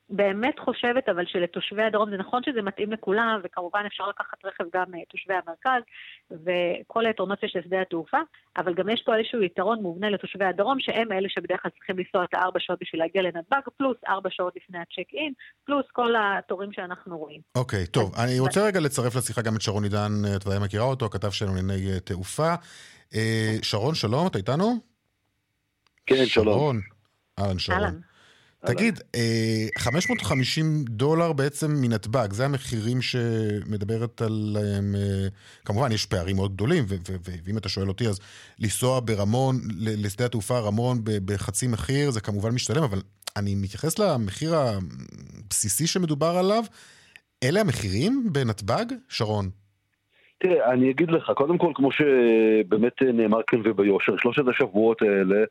[0.10, 4.86] באמת חושבת אבל שלתושבי הדרום, זה נכון שזה מתאים לכולם, וכמובן אפשר לקחת רכב גם
[4.96, 5.82] אה, תושבי המרכז,
[6.32, 8.18] וכל היתרונות יש לשדה התעופה,
[8.58, 12.24] אבל גם יש פה איזשהו יתרון מובנה לתושבי הדרום, שהם אלה שבדרך כלל צריכים לנסוע
[12.24, 15.34] את הארבע שעות בשביל להגיע לנתב"ג, פלוס ארבע שעות לפני הצ'ק אין,
[15.66, 17.42] פלוס כל התורים שאנחנו רואים.
[17.56, 20.86] אוקיי, okay, טוב, אני רוצה רגע לצרף לשיחה גם את שרון עידן, את ודאי מכירה
[20.86, 22.54] אותו, הכתב שלנו לענייני אה, תעופה.
[23.16, 24.74] אה, שרון, שלום, אתה איתנו?
[26.06, 26.46] כן, שלום.
[26.46, 26.80] שרון.
[27.40, 28.02] אהלן, שרון.
[28.68, 29.00] תגיד,
[29.78, 35.28] 550 אה, דולר בעצם מנתב"ג, זה המחירים שמדברת עליהם, אה,
[35.66, 36.84] כמובן יש פערים מאוד גדולים,
[37.46, 38.20] ואם אתה שואל אותי אז
[38.60, 43.02] לנסוע ברמון, לשדה התעופה רמון בחצי מחיר, זה כמובן משתלם, אבל
[43.38, 46.64] אני מתייחס למחיר הבסיסי שמדובר עליו,
[47.44, 48.86] אלה המחירים בנתב"ג?
[49.10, 49.50] שרון.
[50.40, 55.46] תראה, אני אגיד לך, קודם כל, כמו שבאמת נאמר כאן וביושר, שלושת השבועות האלה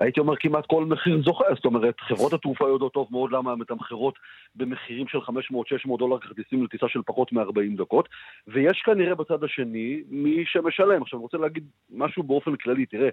[0.00, 3.58] הייתי אומר כמעט כל מחיר זוכה, זאת אומרת, חברות התעופה יודעות טוב מאוד למה הן
[3.58, 4.14] מתמחרות
[4.56, 8.08] במחירים של 500-600 דולר כרטיסים לטיסה של פחות מ-40 דקות,
[8.48, 11.02] ויש כנראה בצד השני מי שמשלם.
[11.02, 13.08] עכשיו, אני רוצה להגיד משהו באופן כללי, תראה,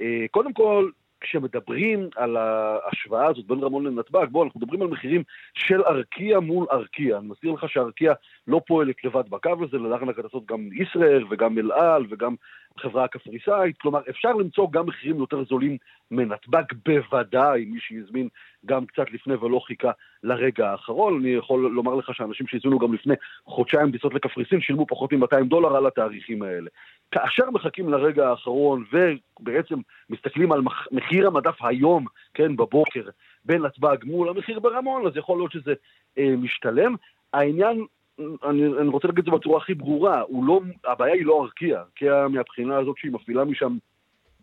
[0.00, 0.90] אה, קודם כל,
[1.22, 5.22] כשמדברים על ההשוואה הזאת בין רמון לנתב"ג, בואו, אנחנו מדברים על מחירים
[5.54, 7.18] של ארקיע מול ארקיע.
[7.18, 8.12] אני מזכיר לך שארקיע
[8.46, 12.34] לא פועלת לבד בקו הזה, ללארנק לעשות גם ישראייר וגם אל על וגם
[12.78, 13.78] חברה הקפריסאית.
[13.78, 15.76] כלומר, אפשר למצוא גם מחירים יותר זולים
[16.10, 18.28] מנתב"ג, בוודאי, מי שהזמין
[18.66, 19.90] גם קצת לפני ולא חיכה
[20.22, 21.20] לרגע האחרון.
[21.20, 23.14] אני יכול לומר לך שאנשים שהזמינו גם לפני
[23.46, 26.70] חודשיים טיסות לקפריסין שילמו פחות מ-200 דולר על התאריכים האלה.
[27.10, 29.78] כאשר מחכים לרגע האחרון ובעצם
[30.10, 30.60] מסתכלים על
[30.92, 33.08] מחיר המדף היום, כן, בבוקר,
[33.44, 35.74] בין נתב"ג מול המחיר ברמון, אז יכול להיות שזה
[36.18, 36.94] אה, משתלם.
[37.32, 37.86] העניין,
[38.20, 42.28] אני, אני רוצה להגיד את זה בצורה הכי ברורה, לא, הבעיה היא לא ארקיע, ארקיע
[42.28, 43.76] מהבחינה הזאת שהיא מפעילה משם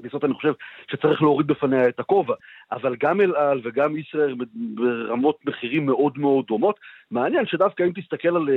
[0.02, 0.54] טיסות אני חושב
[0.92, 2.36] שצריך להוריד בפניה את הכובע,
[2.72, 6.80] אבל גם אל על וגם ישראייר ברמות מחירים מאוד מאוד דומות.
[7.12, 8.56] מעניין שדווקא אם תסתכל על אה,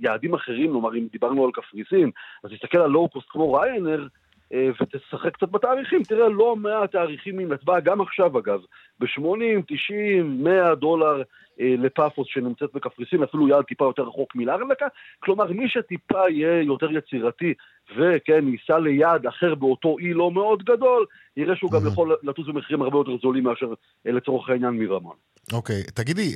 [0.00, 2.10] יעדים אחרים, כלומר אם דיברנו על קפריסין,
[2.44, 4.06] אז תסתכל על לואו-קוסט כמו ריינר,
[4.52, 8.60] ותשחק קצת בתאריכים, תראה לא מעט תאריכים מנתב"ג, גם עכשיו אגב,
[9.00, 11.22] ב-80, 90, 100 דולר
[11.60, 14.86] אה, לפאפוס שנמצאת בקפריסין, אפילו יעד טיפה יותר רחוק מלארנקה,
[15.20, 17.54] כלומר מי שטיפה יהיה יותר יצירתי
[17.96, 22.82] וכן, ייסע ליעד אחר באותו אי לא מאוד גדול, יראה שהוא גם יכול לטוס במחירים
[22.82, 23.72] הרבה יותר זולים מאשר
[24.06, 25.16] אה, לצורך העניין מרמון.
[25.52, 26.32] אוקיי, תגידי,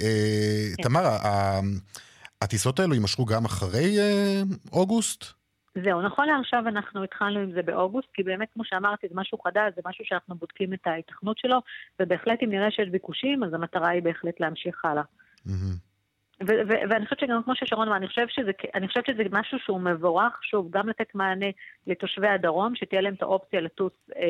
[0.77, 0.83] כן.
[0.83, 1.03] תמר,
[2.43, 3.97] הטיסות האלו יימשכו גם אחרי
[4.73, 5.36] אוגוסט?
[5.85, 9.73] זהו, נכון לעכשיו אנחנו התחלנו עם זה באוגוסט, כי באמת, כמו שאמרתי, זה משהו חדש,
[9.77, 11.59] זה משהו שאנחנו בודקים את ההיתכנות שלו,
[12.01, 15.03] ובהחלט אם נראה שיש ביקושים, אז המטרה היא בהחלט להמשיך הלאה.
[15.47, 15.86] Mm-hmm.
[16.41, 18.07] ואני חושבת שגם כמו ששרון אמר, אני
[18.75, 21.47] אני חושבת שזה משהו שהוא מבורך, שוב, גם לתת מענה
[21.87, 24.27] לתושבי הדרום, שתהיה להם את האופציה לטוס אה, אה,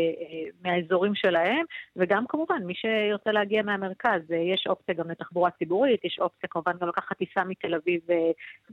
[0.64, 1.64] מהאזורים שלהם,
[1.96, 6.72] וגם כמובן, מי שירצה להגיע מהמרכז, אה, יש אופציה גם לתחבורה ציבורית, יש אופציה כמובן
[6.80, 8.16] גם לקחת טיסה מתל אביב אה,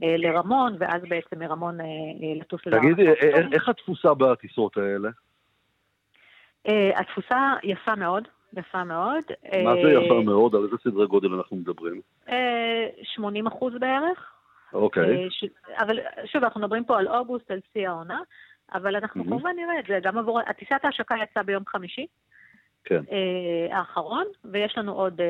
[0.02, 2.94] אה, לרמון, ואז בעצם מרמון אה, אה, לטוס לרמון.
[2.94, 5.08] תגידי, אה, אה, איך התפוסה בטיסות האלה?
[6.68, 8.28] אה, התפוסה יפה מאוד.
[8.56, 9.22] יפה מאוד.
[9.64, 10.54] מה זה יפה מאוד?
[10.54, 12.00] על איזה סדרי גודל אנחנו מדברים?
[13.14, 14.30] 80 אחוז בערך.
[14.72, 15.28] אוקיי.
[15.78, 15.98] אבל
[16.32, 18.20] שוב, אנחנו מדברים פה על אוגוסט, על שיא העונה,
[18.74, 20.40] אבל אנחנו כמובן נראה את זה גם עבור...
[20.46, 22.06] הטיסת ההשקה יצאה ביום חמישי.
[22.84, 23.00] כן.
[23.70, 25.20] האחרון, ויש לנו עוד,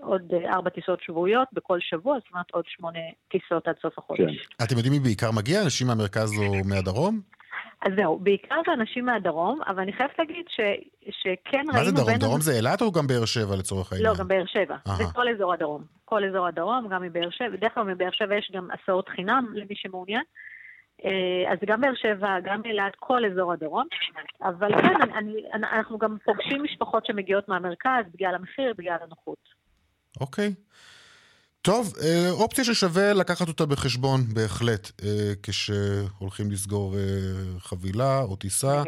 [0.00, 2.98] עוד ארבע טיסות שבועיות בכל שבוע, זאת אומרת עוד שמונה
[3.28, 4.46] טיסות עד סוף החודש.
[4.46, 4.64] כן.
[4.64, 5.62] אתם יודעים מי בעיקר מגיע?
[5.64, 7.20] אנשים מהמרכז או מהדרום?
[7.82, 10.60] אז זהו, בעיקר זה אנשים מהדרום, אבל אני חייבת להגיד ש,
[11.10, 11.72] שכן ראינו...
[11.72, 12.14] מה זה דרום?
[12.18, 14.10] דרום זה אילת או גם באר שבע לצורך העניין?
[14.10, 14.76] לא, גם באר שבע.
[14.96, 15.84] זה כל אזור הדרום.
[16.04, 17.48] כל אזור הדרום, גם מבאר שבע.
[17.48, 20.22] בדרך כלל מבאר שבע יש גם הסעות חינם למי שמעוניין.
[21.04, 23.86] אה, אז גם באר שבע, גם אילת, כל אזור הדרום.
[24.42, 29.48] אבל כן, אני, אנחנו גם פוגשים משפחות שמגיעות מהמרכז בגלל המחיר, בגלל הנוחות.
[30.20, 30.48] אוקיי.
[30.48, 30.72] Okay.
[31.62, 37.00] טוב, אה, אופציה ששווה לקחת אותה בחשבון בהחלט, אה, כשהולכים לסגור אה,
[37.58, 38.82] חבילה או טיסה.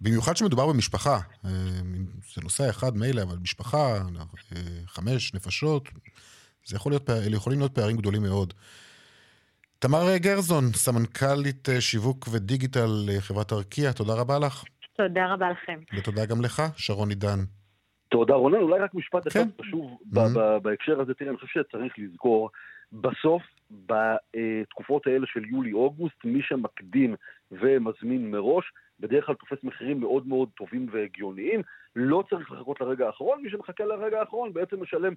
[0.00, 1.18] במיוחד שמדובר במשפחה.
[2.34, 4.02] זה נושא אחד מילא, אבל משפחה,
[4.86, 5.88] חמש נפשות,
[6.66, 8.54] זה יכול להיות, אלה יכולים להיות פערים גדולים מאוד.
[9.78, 14.64] תמר גרזון, סמנכ"לית שיווק ודיגיטל חברת ארקיע, תודה רבה לך.
[14.96, 15.80] תודה רבה לכם.
[15.98, 17.44] ותודה גם לך, שרון עידן.
[18.12, 19.62] תודה רונן, אולי רק משפט אחד כן.
[19.62, 19.98] חשוב.
[20.62, 22.50] בהקשר הזה, תראה, אני חושב שצריך לזכור,
[22.92, 27.16] בסוף, בתקופות האלה של יולי-אוגוסט, מי שמקדים
[27.52, 31.62] ומזמין מראש, בדרך כלל תופס מחירים מאוד מאוד טובים והגיוניים,
[31.96, 35.14] לא צריך לחכות לרגע האחרון, מי שמחכה לרגע האחרון בעצם משלם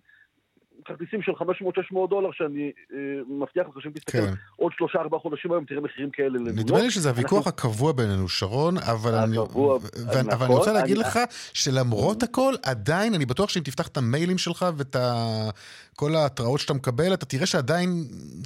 [0.86, 2.98] כרטיסים של 500-600 דולר, שאני אה,
[3.28, 4.34] מבטיח לך שאם תסתכל כן.
[4.56, 7.50] עוד שלושה ארבעה חודשים היום, תראה מחירים כאלה לניו נדמה לי שזה הוויכוח אנחנו...
[7.50, 9.80] הקבוע בינינו, שרון, אבל אני, הקבוע, ו...
[9.80, 11.06] נכון, אבל אני רוצה להגיד אני...
[11.06, 11.20] לך
[11.54, 15.50] שלמרות הכל, עדיין, אני בטוח שאם תפתח את המיילים שלך ואת ה...
[15.96, 17.90] כל ההתראות שאתה מקבל, אתה תראה שעדיין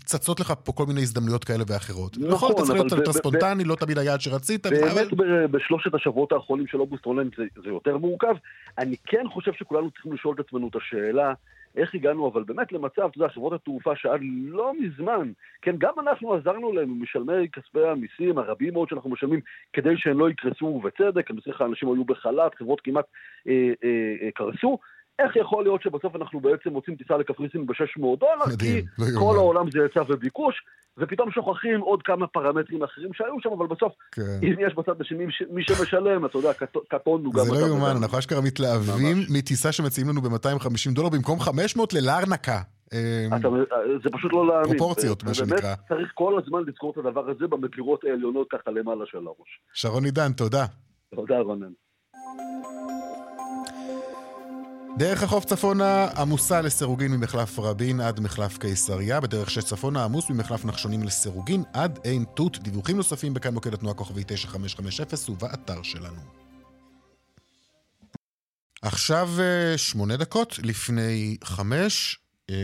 [0.06, 2.18] צצות לך פה כל מיני הזדמנויות כאלה ואחרות.
[2.18, 5.48] נכון, נכון אתה צריך להיות יותר ספונטני, לא תמיד היעד שרצית, באמת אבל...
[5.48, 8.36] בשלושת השבועות האחרונים של אוגוסט רונן זה, זה יותר מורכב.
[8.78, 11.34] אני כן חושב שכולנו צריכים לשאול את עצמנו את השאלה,
[11.76, 16.34] איך הגענו אבל באמת למצב, אתה יודע, חברות התעופה שעד לא מזמן, כן, גם אנחנו
[16.34, 19.40] עזרנו להם משלמי כספי המיסים הרבים מאוד שאנחנו משלמים
[19.74, 23.06] כדי שהם לא יקרסו ובצדק, אני מזכיר לך, אנשים היו בחל"ת, חברות כמעט
[23.48, 24.78] אה, אה, אה, קרסו.
[25.24, 28.54] איך יכול להיות שבסוף אנחנו בעצם מוצאים טיסה לקפריסין ב-600 דולר?
[28.54, 30.56] מדהים, כי לא כל העולם זה היצע וביקוש,
[30.98, 34.40] ופתאום שוכחים עוד כמה פרמטרים אחרים שהיו שם, אבל בסוף, כן.
[34.44, 36.52] אם יש בצד השני מי שמשלם, אתה יודע,
[36.90, 37.46] קטונו גם...
[37.46, 42.62] זה לא יאומן, אנחנו אשכרה מתלהבים מטיסה שמציעים לנו ב-250 דולר במקום 500 ללארנקה.
[42.94, 43.42] אמ,
[44.04, 44.78] זה פשוט לא להאמין.
[44.78, 45.58] פרופורציות, מה שנקרא.
[45.58, 49.60] ובאמת צריך כל הזמן לזכור את הדבר הזה במגירות העליונות ככה למעלה של הראש.
[49.74, 50.66] שרון עידן, תודה.
[51.16, 51.72] תודה, רונן.
[55.00, 60.66] דרך החוף צפונה עמוסה לסירוגין ממחלף רבין עד מחלף קיסריה, בדרך שש צפונה עמוס ממחלף
[60.66, 62.60] נחשונים לסירוגין עד עין תות.
[62.60, 66.22] דיווחים נוספים בכאן מוקד התנועה כוכבי 9550 ובאתר שלנו.
[68.82, 72.20] עכשיו אה, שמונה דקות לפני חמש,
[72.50, 72.56] אה,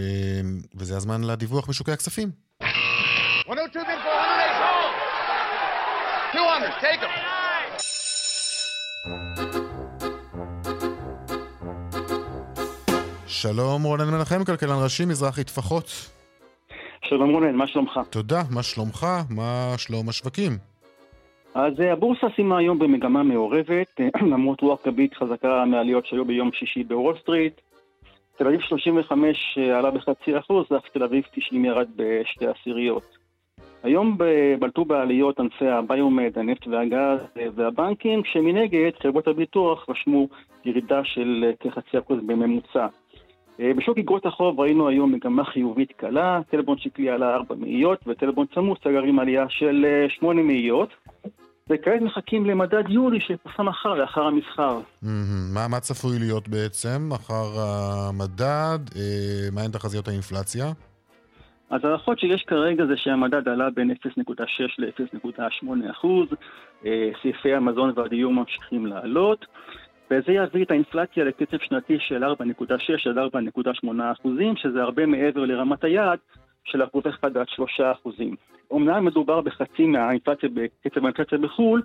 [0.76, 2.32] וזה הזמן לדיווח משוקי הכספים.
[3.48, 4.94] 102 bid for 108 sold.
[6.34, 7.02] 200, take
[9.70, 9.75] them.
[13.48, 15.86] שלום רונן מנחם, כלכלן ראשי, מזרחי טפחות.
[17.06, 18.00] שלום רונן, מה שלומך?
[18.10, 19.08] תודה, מה שלומך?
[19.30, 20.52] מה שלום השווקים?
[21.56, 24.00] אז אה, הבורסה סיימה היום במגמה מעורבת,
[24.32, 27.62] למרות רוח גבית חזקה מהעליות שהיו ביום שישי בוול סטריט.
[28.38, 33.18] תל אביב 35 אה, עלה בחצי אחוז, ואף תל אביב 90 ירד בשתי עשיריות.
[33.84, 34.18] היום
[34.60, 40.28] בלטו בעליות ענפי הביומד, הנפט והגז אה, והבנקים, כשמנגד חברות הביטוח רשמו
[40.66, 42.88] ירידה של כחצי אחוז בממוצע.
[43.60, 48.80] בשוק אגרות החוב ראינו היום מגמה חיובית קלה, טלבון שקלי עלה 4 מאיות וטלבון צמוס
[48.84, 50.90] סגר עם עלייה של 8 מאיות.
[51.70, 54.80] וכעת מחכים למדד יולי שפורסם מחר לאחר המסחר.
[55.54, 58.80] מה, מה צפוי להיות בעצם אחר המדד?
[58.96, 60.66] אה, מהן תחזיות האינפלציה?
[61.70, 64.36] אז ההערכות שיש כרגע זה שהמדד עלה בין 0.6
[64.78, 66.28] ל-0.8 אחוז,
[66.86, 69.46] אה, סעיפי המזון והדיור ממשיכים לעלות,
[70.12, 75.84] וזה יביא את האינפלציה לקצב שנתי של 4.6 עד 4.8 אחוזים, שזה הרבה מעבר לרמת
[75.84, 76.20] היעד
[76.64, 78.36] של אחוז אחד עד 3 אחוזים.
[78.72, 81.82] אומנם מדובר בחצי מהאינפלציה בקצב האינפלציה בחו"ל,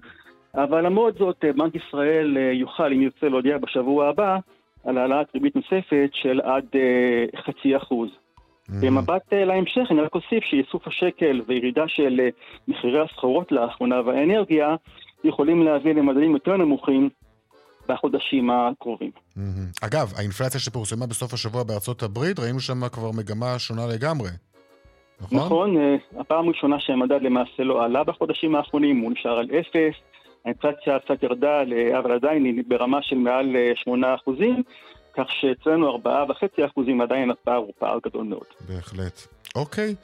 [0.55, 4.39] אבל למרות זאת בנק ישראל אה, יוכל, אם ירצה, להודיע בשבוע הבא
[4.85, 8.11] על העלאת ריבית נוספת של עד uh, חצי אחוז.
[8.11, 8.73] Mm-hmm.
[8.87, 12.21] במבט להמשך, אני רק אוסיף שאיסוף השקל וירידה של
[12.69, 14.77] מחירי הסחורות לאחרונה והאנרגיה
[15.25, 17.09] יכולים להביא למדדים יותר נמוכים
[17.93, 19.11] בחודשים הקרובים.
[19.37, 19.87] Mm-hmm.
[19.87, 24.31] אגב, האינפלציה שפורסמה בסוף השבוע בארצות הברית, ראינו שם כבר מגמה שונה לגמרי.
[25.21, 25.39] נכון?
[25.39, 29.97] נכון, אה, הפעם הראשונה שהמדד למעשה לא עלה בחודשים האחרונים, הוא נשאר על אפס,
[30.45, 31.63] האינפלציה קצת ירדה,
[31.99, 34.63] אבל עדיין היא ברמה של מעל 8 אה, אחוזים,
[35.17, 38.47] כך שאצלנו 4.5 אחוזים עדיין הפער הוא פער גדול מאוד.
[38.69, 39.27] בהחלט.
[39.55, 39.95] אוקיי.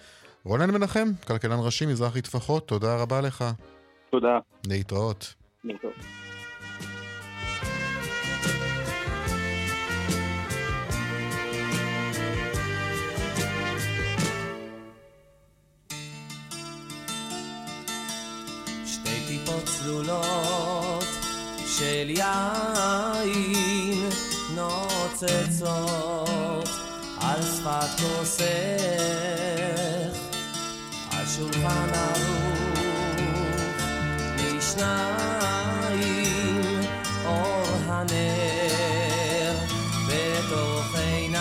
[0.45, 3.45] רונן מנחם, כלכלן ראשי, מזרחי טפחות, תודה רבה לך.
[4.11, 4.39] תודה.
[4.67, 5.35] להתראות.
[5.65, 6.26] להתראות.
[19.87, 21.05] צלולות
[21.67, 24.09] של יין
[24.55, 25.79] נוצצות
[27.21, 28.45] על שפת כוסך,
[31.11, 32.71] על שולחן ערוך
[34.59, 35.81] משניים
[37.25, 39.55] אור הנר
[40.09, 41.37] בתוך עינייך.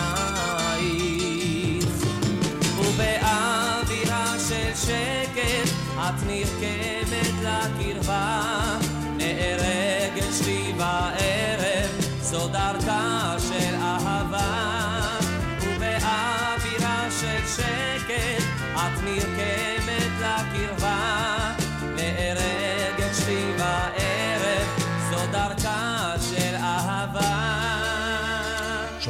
[2.78, 7.05] ובאווירה של שקט את נרקמת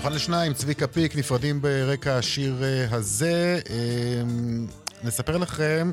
[0.06, 3.60] שולחן לשניים, צביקה פיק, נפרדים ברקע השיר אה, הזה.
[3.70, 4.66] אמ,
[5.04, 5.90] נספר לכם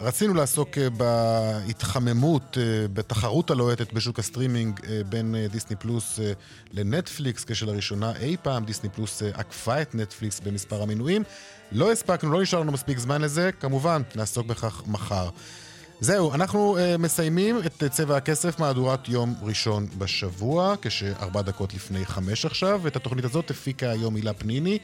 [0.00, 6.20] רצינו לעסוק אה, בהתחממות, אה, בתחרות הלוהטת בשוק הסטרימינג בין דיסני פלוס
[6.72, 11.22] לנטפליקס, כשלראשונה אי פעם דיסני פלוס עקפה את נטפליקס במספר המינויים.
[11.72, 15.28] לא הספקנו, לא נשאר לנו מספיק זמן לזה, כמובן, נעסוק בכך מחר.
[16.04, 22.06] זהו, אנחנו אה, מסיימים את אה, צבע הכסף, מהדורת יום ראשון בשבוע, כשארבע דקות לפני
[22.06, 24.78] חמש עכשיו, ואת התוכנית הזאת הפיקה היום הילה פניני.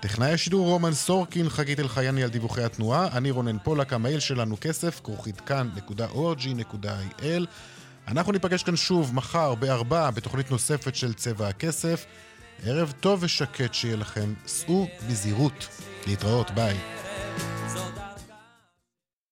[0.00, 5.00] טכנאי השידור רומן סורקין, חגית אלחייני על דיווחי התנועה, אני רונן פולק, המייל שלנו כסף,
[5.04, 7.46] כרוכית כאן.org.il.
[8.08, 12.06] אנחנו ניפגש כאן שוב מחר בארבע בתוכנית נוספת של צבע הכסף.
[12.64, 15.68] ערב טוב ושקט שיהיה לכם, סעו בזהירות.
[16.06, 16.76] להתראות, ביי.